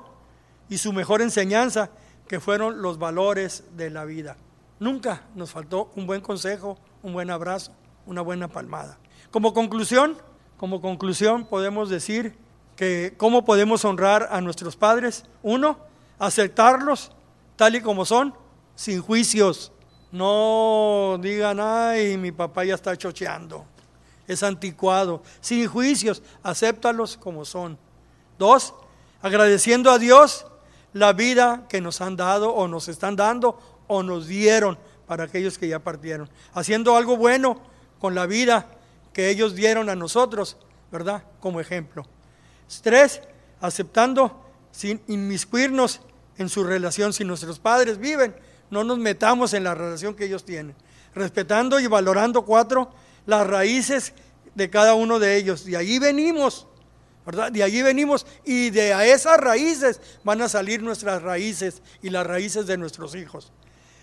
y 0.68 0.78
su 0.78 0.92
mejor 0.92 1.22
enseñanza, 1.22 1.90
que 2.28 2.38
fueron 2.38 2.80
los 2.80 2.98
valores 2.98 3.64
de 3.76 3.90
la 3.90 4.04
vida. 4.04 4.36
Nunca 4.78 5.24
nos 5.34 5.50
faltó 5.50 5.90
un 5.96 6.06
buen 6.06 6.20
consejo, 6.20 6.78
un 7.02 7.12
buen 7.12 7.28
abrazo, 7.28 7.72
una 8.06 8.22
buena 8.22 8.46
palmada. 8.46 8.98
Como 9.30 9.52
conclusión, 9.52 10.16
como 10.56 10.80
conclusión 10.80 11.44
podemos 11.44 11.90
decir 11.90 12.36
que 12.76 13.14
cómo 13.16 13.44
podemos 13.44 13.84
honrar 13.84 14.28
a 14.30 14.40
nuestros 14.40 14.76
padres. 14.76 15.24
Uno, 15.42 15.78
aceptarlos 16.18 17.12
tal 17.56 17.74
y 17.74 17.82
como 17.82 18.06
son, 18.06 18.32
sin 18.74 19.02
juicios. 19.02 19.72
No 20.12 21.18
digan, 21.20 21.58
ay, 21.60 22.16
mi 22.16 22.32
papá 22.32 22.64
ya 22.64 22.74
está 22.74 22.96
chocheando, 22.96 23.64
es 24.26 24.42
anticuado. 24.42 25.22
Sin 25.40 25.66
juicios, 25.68 26.22
acéptalos 26.42 27.16
como 27.16 27.44
son. 27.44 27.78
Dos, 28.38 28.74
agradeciendo 29.22 29.90
a 29.90 29.98
Dios 29.98 30.46
la 30.92 31.12
vida 31.12 31.66
que 31.68 31.80
nos 31.80 32.00
han 32.00 32.16
dado 32.16 32.52
o 32.52 32.66
nos 32.66 32.88
están 32.88 33.14
dando 33.14 33.58
o 33.86 34.02
nos 34.02 34.26
dieron 34.26 34.78
para 35.06 35.24
aquellos 35.24 35.58
que 35.58 35.68
ya 35.68 35.78
partieron. 35.78 36.28
Haciendo 36.54 36.96
algo 36.96 37.16
bueno 37.16 37.60
con 37.98 38.14
la 38.14 38.26
vida 38.26 38.66
que 39.12 39.28
ellos 39.28 39.54
dieron 39.54 39.88
a 39.90 39.96
nosotros, 39.96 40.56
¿verdad? 40.90 41.24
Como 41.40 41.60
ejemplo. 41.60 42.04
Tres, 42.82 43.20
aceptando 43.60 44.44
sin 44.72 45.00
inmiscuirnos 45.08 46.00
en 46.38 46.48
su 46.48 46.64
relación. 46.64 47.12
Si 47.12 47.24
nuestros 47.24 47.58
padres 47.58 47.98
viven, 47.98 48.34
no 48.70 48.84
nos 48.84 48.98
metamos 48.98 49.54
en 49.54 49.64
la 49.64 49.74
relación 49.74 50.14
que 50.14 50.24
ellos 50.24 50.44
tienen. 50.44 50.74
Respetando 51.14 51.80
y 51.80 51.86
valorando, 51.86 52.44
cuatro, 52.44 52.90
las 53.26 53.46
raíces 53.46 54.12
de 54.54 54.70
cada 54.70 54.94
uno 54.94 55.18
de 55.18 55.36
ellos. 55.36 55.64
De 55.64 55.76
allí 55.76 55.98
venimos. 55.98 56.66
¿verdad? 57.24 57.52
De 57.52 57.62
allí 57.62 57.82
venimos 57.82 58.26
y 58.44 58.70
de 58.70 58.94
a 58.94 59.06
esas 59.06 59.38
raíces 59.38 60.00
van 60.24 60.40
a 60.42 60.48
salir 60.48 60.82
nuestras 60.82 61.22
raíces 61.22 61.82
y 62.02 62.10
las 62.10 62.26
raíces 62.26 62.66
de 62.66 62.76
nuestros 62.76 63.14
hijos. 63.14 63.52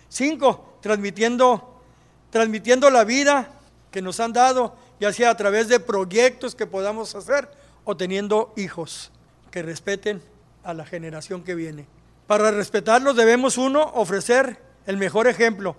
Cinco, 0.08 0.78
transmitiendo, 0.80 1.82
transmitiendo 2.30 2.90
la 2.90 3.04
vida 3.04 3.50
que 3.90 4.02
nos 4.02 4.20
han 4.20 4.32
dado, 4.32 4.76
ya 5.00 5.12
sea 5.12 5.30
a 5.30 5.36
través 5.36 5.68
de 5.68 5.80
proyectos 5.80 6.54
que 6.54 6.66
podamos 6.66 7.14
hacer 7.14 7.50
o 7.84 7.96
teniendo 7.96 8.52
hijos 8.56 9.10
que 9.50 9.62
respeten 9.62 10.22
a 10.62 10.74
la 10.74 10.86
generación 10.86 11.42
que 11.42 11.54
viene. 11.54 11.86
Para 12.28 12.50
respetarlos 12.50 13.16
debemos 13.16 13.56
uno 13.56 13.82
ofrecer 13.94 14.60
el 14.84 14.98
mejor 14.98 15.28
ejemplo 15.28 15.76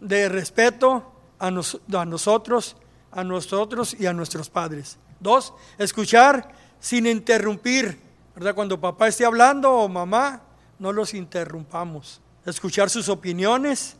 de 0.00 0.28
respeto 0.28 1.12
a, 1.40 1.48
a 1.48 2.04
nosotros, 2.04 2.76
a 3.10 3.24
nosotros 3.24 3.96
y 3.98 4.06
a 4.06 4.12
nuestros 4.12 4.48
padres. 4.48 4.98
Dos, 5.18 5.52
escuchar 5.78 6.52
sin 6.78 7.06
interrumpir, 7.06 7.98
¿verdad? 8.36 8.54
Cuando 8.54 8.80
papá 8.80 9.08
esté 9.08 9.24
hablando 9.24 9.72
o 9.72 9.88
mamá, 9.88 10.42
no 10.78 10.92
los 10.92 11.12
interrumpamos. 11.12 12.20
Escuchar 12.46 12.88
sus 12.88 13.08
opiniones, 13.08 13.96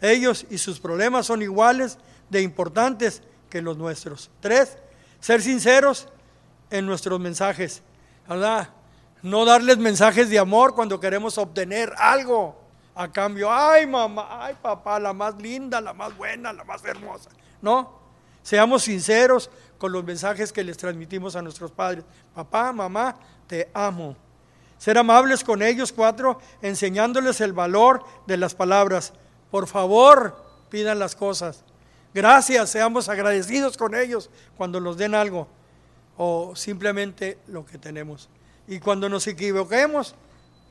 ellos 0.00 0.44
y 0.50 0.58
sus 0.58 0.80
problemas 0.80 1.26
son 1.26 1.40
iguales 1.40 1.98
de 2.30 2.42
importantes 2.42 3.22
que 3.48 3.62
los 3.62 3.76
nuestros. 3.76 4.28
Tres, 4.40 4.76
ser 5.20 5.40
sinceros 5.40 6.08
en 6.70 6.84
nuestros 6.84 7.20
mensajes, 7.20 7.80
¿verdad? 8.28 8.70
No 9.22 9.44
darles 9.44 9.78
mensajes 9.78 10.30
de 10.30 10.38
amor 10.38 10.74
cuando 10.74 11.00
queremos 11.00 11.38
obtener 11.38 11.92
algo 11.98 12.56
a 12.94 13.10
cambio. 13.10 13.52
Ay, 13.52 13.86
mamá, 13.86 14.44
ay, 14.44 14.56
papá, 14.60 14.98
la 14.98 15.12
más 15.12 15.40
linda, 15.40 15.80
la 15.80 15.92
más 15.92 16.16
buena, 16.16 16.52
la 16.52 16.64
más 16.64 16.84
hermosa. 16.84 17.30
No, 17.60 17.98
seamos 18.42 18.84
sinceros 18.84 19.50
con 19.78 19.92
los 19.92 20.04
mensajes 20.04 20.52
que 20.52 20.64
les 20.64 20.76
transmitimos 20.76 21.36
a 21.36 21.42
nuestros 21.42 21.70
padres. 21.70 22.04
Papá, 22.34 22.72
mamá, 22.72 23.16
te 23.46 23.70
amo. 23.74 24.16
Ser 24.78 24.98
amables 24.98 25.42
con 25.42 25.62
ellos, 25.62 25.92
cuatro, 25.92 26.38
enseñándoles 26.62 27.40
el 27.40 27.52
valor 27.52 28.04
de 28.26 28.36
las 28.36 28.54
palabras. 28.54 29.12
Por 29.50 29.66
favor, 29.66 30.44
pidan 30.68 30.98
las 30.98 31.16
cosas. 31.16 31.64
Gracias, 32.14 32.70
seamos 32.70 33.08
agradecidos 33.08 33.76
con 33.76 33.94
ellos 33.94 34.30
cuando 34.56 34.80
nos 34.80 34.96
den 34.96 35.14
algo 35.14 35.48
o 36.16 36.54
simplemente 36.56 37.38
lo 37.46 37.64
que 37.64 37.78
tenemos. 37.78 38.28
Y 38.68 38.78
cuando 38.80 39.08
nos 39.08 39.26
equivoquemos 39.26 40.14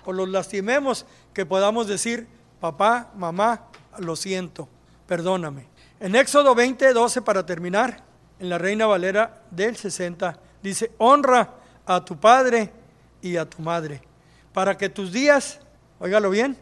o 0.05 0.13
los 0.13 0.29
lastimemos, 0.29 1.05
que 1.33 1.45
podamos 1.45 1.87
decir, 1.87 2.27
papá, 2.61 3.11
mamá, 3.15 3.65
lo 3.97 4.15
siento, 4.15 4.69
perdóname. 5.07 5.65
En 5.99 6.15
Éxodo 6.15 6.53
20, 6.53 6.93
12, 6.93 7.21
para 7.23 7.45
terminar, 7.45 8.03
en 8.39 8.49
la 8.49 8.59
Reina 8.59 8.85
Valera 8.85 9.41
del 9.49 9.75
60, 9.75 10.39
dice, 10.61 10.91
honra 10.99 11.55
a 11.87 12.05
tu 12.05 12.19
padre 12.19 12.71
y 13.21 13.35
a 13.35 13.49
tu 13.49 13.63
madre, 13.63 14.01
para 14.53 14.77
que 14.77 14.89
tus 14.89 15.11
días, 15.11 15.59
óigalo 15.99 16.29
bien, 16.29 16.55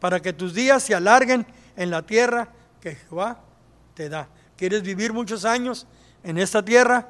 para 0.00 0.20
que 0.20 0.34
tus 0.34 0.52
días 0.52 0.82
se 0.82 0.94
alarguen 0.94 1.46
en 1.76 1.90
la 1.90 2.02
tierra 2.02 2.48
que 2.82 2.94
Jehová 2.94 3.40
te 3.94 4.10
da. 4.10 4.28
¿Quieres 4.58 4.82
vivir 4.82 5.14
muchos 5.14 5.46
años 5.46 5.86
en 6.22 6.36
esta 6.36 6.62
tierra, 6.62 7.08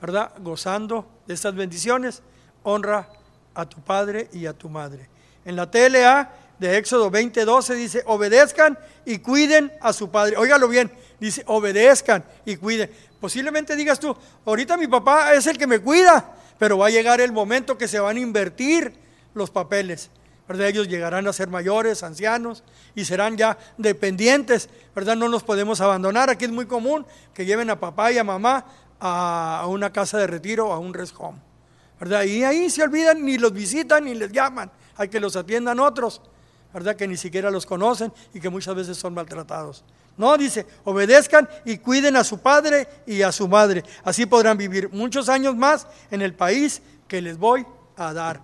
verdad? 0.00 0.32
Gozando 0.38 1.06
de 1.26 1.34
estas 1.34 1.54
bendiciones, 1.54 2.22
honra 2.62 3.08
a 3.54 3.68
tu 3.68 3.80
padre 3.80 4.28
y 4.32 4.46
a 4.46 4.52
tu 4.52 4.68
madre. 4.68 5.08
En 5.44 5.56
la 5.56 5.70
TLA 5.70 6.30
de 6.58 6.76
Éxodo 6.76 7.10
20:12 7.10 7.74
dice, 7.74 8.02
obedezcan 8.06 8.78
y 9.04 9.18
cuiden 9.18 9.72
a 9.80 9.92
su 9.92 10.10
padre. 10.10 10.36
Óigalo 10.36 10.68
bien, 10.68 10.90
dice, 11.18 11.42
obedezcan 11.46 12.24
y 12.44 12.56
cuiden. 12.56 12.90
Posiblemente 13.20 13.76
digas 13.76 14.00
tú, 14.00 14.16
ahorita 14.44 14.76
mi 14.76 14.86
papá 14.86 15.34
es 15.34 15.46
el 15.46 15.58
que 15.58 15.66
me 15.66 15.78
cuida, 15.78 16.34
pero 16.58 16.78
va 16.78 16.86
a 16.86 16.90
llegar 16.90 17.20
el 17.20 17.32
momento 17.32 17.76
que 17.76 17.88
se 17.88 18.00
van 18.00 18.16
a 18.16 18.20
invertir 18.20 18.92
los 19.34 19.50
papeles. 19.50 20.10
Ellos 20.58 20.88
llegarán 20.88 21.28
a 21.28 21.32
ser 21.32 21.48
mayores, 21.48 22.02
ancianos 22.02 22.64
y 22.96 23.04
serán 23.04 23.36
ya 23.36 23.56
dependientes, 23.78 24.68
¿verdad? 24.94 25.14
No 25.14 25.28
nos 25.28 25.44
podemos 25.44 25.80
abandonar. 25.80 26.28
Aquí 26.28 26.44
es 26.44 26.50
muy 26.50 26.66
común 26.66 27.06
que 27.32 27.44
lleven 27.44 27.70
a 27.70 27.78
papá 27.78 28.10
y 28.10 28.18
a 28.18 28.24
mamá 28.24 28.64
a, 28.98 29.64
una 29.68 29.92
casa 29.92 30.18
de 30.18 30.26
retiro 30.26 30.68
o 30.68 30.72
a 30.72 30.78
un 30.78 30.92
rest 30.92 31.14
¿verdad? 32.00 32.24
Y 32.24 32.42
ahí 32.42 32.70
se 32.70 32.82
olvidan, 32.82 33.22
ni 33.22 33.36
los 33.36 33.52
visitan 33.52 34.04
ni 34.04 34.14
les 34.14 34.32
llaman. 34.32 34.72
Hay 34.96 35.08
que 35.08 35.20
los 35.20 35.36
atiendan 35.36 35.78
otros, 35.78 36.22
¿verdad? 36.72 36.96
Que 36.96 37.06
ni 37.06 37.18
siquiera 37.18 37.50
los 37.50 37.66
conocen 37.66 38.10
y 38.32 38.40
que 38.40 38.48
muchas 38.48 38.74
veces 38.74 38.96
son 38.96 39.12
maltratados. 39.12 39.84
No, 40.16 40.36
dice, 40.36 40.66
obedezcan 40.84 41.48
y 41.64 41.78
cuiden 41.78 42.16
a 42.16 42.24
su 42.24 42.40
padre 42.40 42.88
y 43.06 43.22
a 43.22 43.30
su 43.30 43.46
madre. 43.46 43.84
Así 44.02 44.26
podrán 44.26 44.56
vivir 44.56 44.90
muchos 44.90 45.28
años 45.28 45.54
más 45.54 45.86
en 46.10 46.22
el 46.22 46.34
país 46.34 46.82
que 47.06 47.20
les 47.20 47.38
voy 47.38 47.66
a 47.96 48.12
dar. 48.12 48.42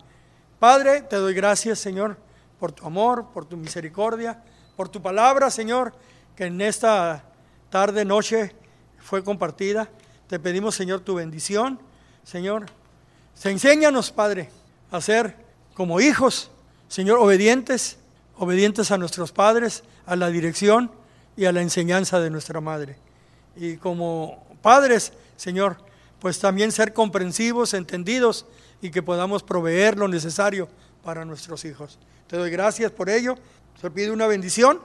Padre, 0.59 1.03
te 1.03 1.17
doy 1.17 1.35
gracias, 1.35 1.79
Señor, 1.79 2.17
por 2.59 2.73
tu 2.73 2.87
amor, 2.87 3.27
por 3.33 3.47
tu 3.47 3.57
misericordia, 3.57 4.43
por 4.77 4.89
tu 4.89 5.03
palabra, 5.03 5.51
Señor, 5.51 5.95
que 6.35 6.45
en 6.45 6.61
esta 6.61 7.25
tarde, 7.71 8.05
noche 8.05 8.55
fue 8.99 9.25
compartida. 9.25 9.89
Te 10.27 10.39
pedimos, 10.39 10.75
Señor, 10.75 11.01
tu 11.01 11.15
bendición. 11.15 11.79
Señor, 12.23 12.67
enséñanos, 13.45 14.11
Padre, 14.11 14.51
a 14.91 15.01
ser 15.01 15.37
como 15.75 16.01
hijos, 16.01 16.51
Señor, 16.89 17.19
obedientes, 17.19 17.99
obedientes 18.37 18.91
a 18.91 18.99
nuestros 18.99 19.33
padres, 19.33 19.83
a 20.07 20.17
la 20.17 20.31
dirección 20.31 20.91
y 21.37 21.45
a 21.45 21.53
la 21.53 21.61
enseñanza 21.61 22.21
de 22.21 22.31
nuestra 22.31 22.61
madre. 22.61 22.97
Y 23.57 23.77
como 23.77 24.47
padres, 24.63 25.13
Señor, 25.37 25.77
pues 26.21 26.39
también 26.39 26.73
ser 26.73 26.93
comprensivos, 26.93 27.75
entendidos 27.75 28.47
y 28.81 28.91
que 28.91 29.03
podamos 29.03 29.43
proveer 29.43 29.99
lo 29.99 30.09
necesario 30.09 30.69
para 31.05 31.25
nuestros 31.25 31.65
hijos. 31.65 31.99
Te 32.27 32.37
doy 32.37 32.51
gracias 32.51 32.91
por 32.91 33.11
ello. 33.11 33.37
Te 33.81 33.91
pido 33.91 34.13
una 34.13 34.27
bendición 34.27 34.81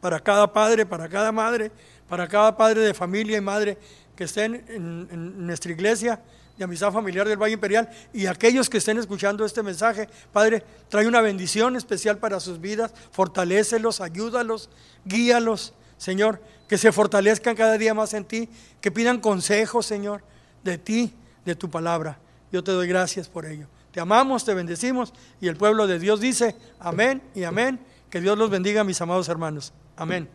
para 0.00 0.20
cada 0.20 0.52
padre, 0.52 0.86
para 0.86 1.08
cada 1.08 1.32
madre, 1.32 1.70
para 2.08 2.28
cada 2.28 2.56
padre 2.56 2.80
de 2.80 2.94
familia 2.94 3.38
y 3.38 3.40
madre 3.40 3.78
que 4.16 4.24
estén 4.24 4.64
en 4.68 5.46
nuestra 5.46 5.72
iglesia 5.72 6.20
de 6.56 6.64
amistad 6.64 6.92
familiar 6.92 7.28
del 7.28 7.40
Valle 7.40 7.54
Imperial 7.54 7.88
y 8.12 8.26
aquellos 8.26 8.70
que 8.70 8.78
estén 8.78 8.98
escuchando 8.98 9.44
este 9.44 9.62
mensaje, 9.62 10.08
Padre, 10.32 10.62
trae 10.88 11.06
una 11.06 11.20
bendición 11.20 11.76
especial 11.76 12.18
para 12.18 12.40
sus 12.40 12.60
vidas, 12.60 12.92
fortalécelos, 13.10 14.00
ayúdalos, 14.00 14.70
guíalos, 15.04 15.74
Señor, 15.98 16.40
que 16.68 16.78
se 16.78 16.92
fortalezcan 16.92 17.56
cada 17.56 17.78
día 17.78 17.94
más 17.94 18.14
en 18.14 18.24
ti, 18.24 18.48
que 18.80 18.90
pidan 18.90 19.20
consejos, 19.20 19.86
Señor, 19.86 20.22
de 20.64 20.78
ti, 20.78 21.14
de 21.44 21.54
tu 21.54 21.70
palabra. 21.70 22.18
Yo 22.52 22.62
te 22.64 22.72
doy 22.72 22.88
gracias 22.88 23.28
por 23.28 23.46
ello. 23.46 23.66
Te 23.92 24.00
amamos, 24.00 24.44
te 24.44 24.52
bendecimos 24.52 25.12
y 25.40 25.48
el 25.48 25.56
pueblo 25.56 25.86
de 25.86 25.98
Dios 25.98 26.20
dice 26.20 26.56
amén 26.78 27.22
y 27.34 27.44
amén. 27.44 27.80
Que 28.10 28.20
Dios 28.20 28.38
los 28.38 28.50
bendiga, 28.50 28.84
mis 28.84 29.00
amados 29.00 29.28
hermanos. 29.28 29.72
Amén. 29.96 30.28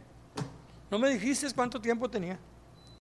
¿No 0.89 0.99
me 0.99 1.09
dijiste 1.09 1.47
cuánto 1.53 1.79
tiempo 1.79 2.09
tenía? 2.09 2.37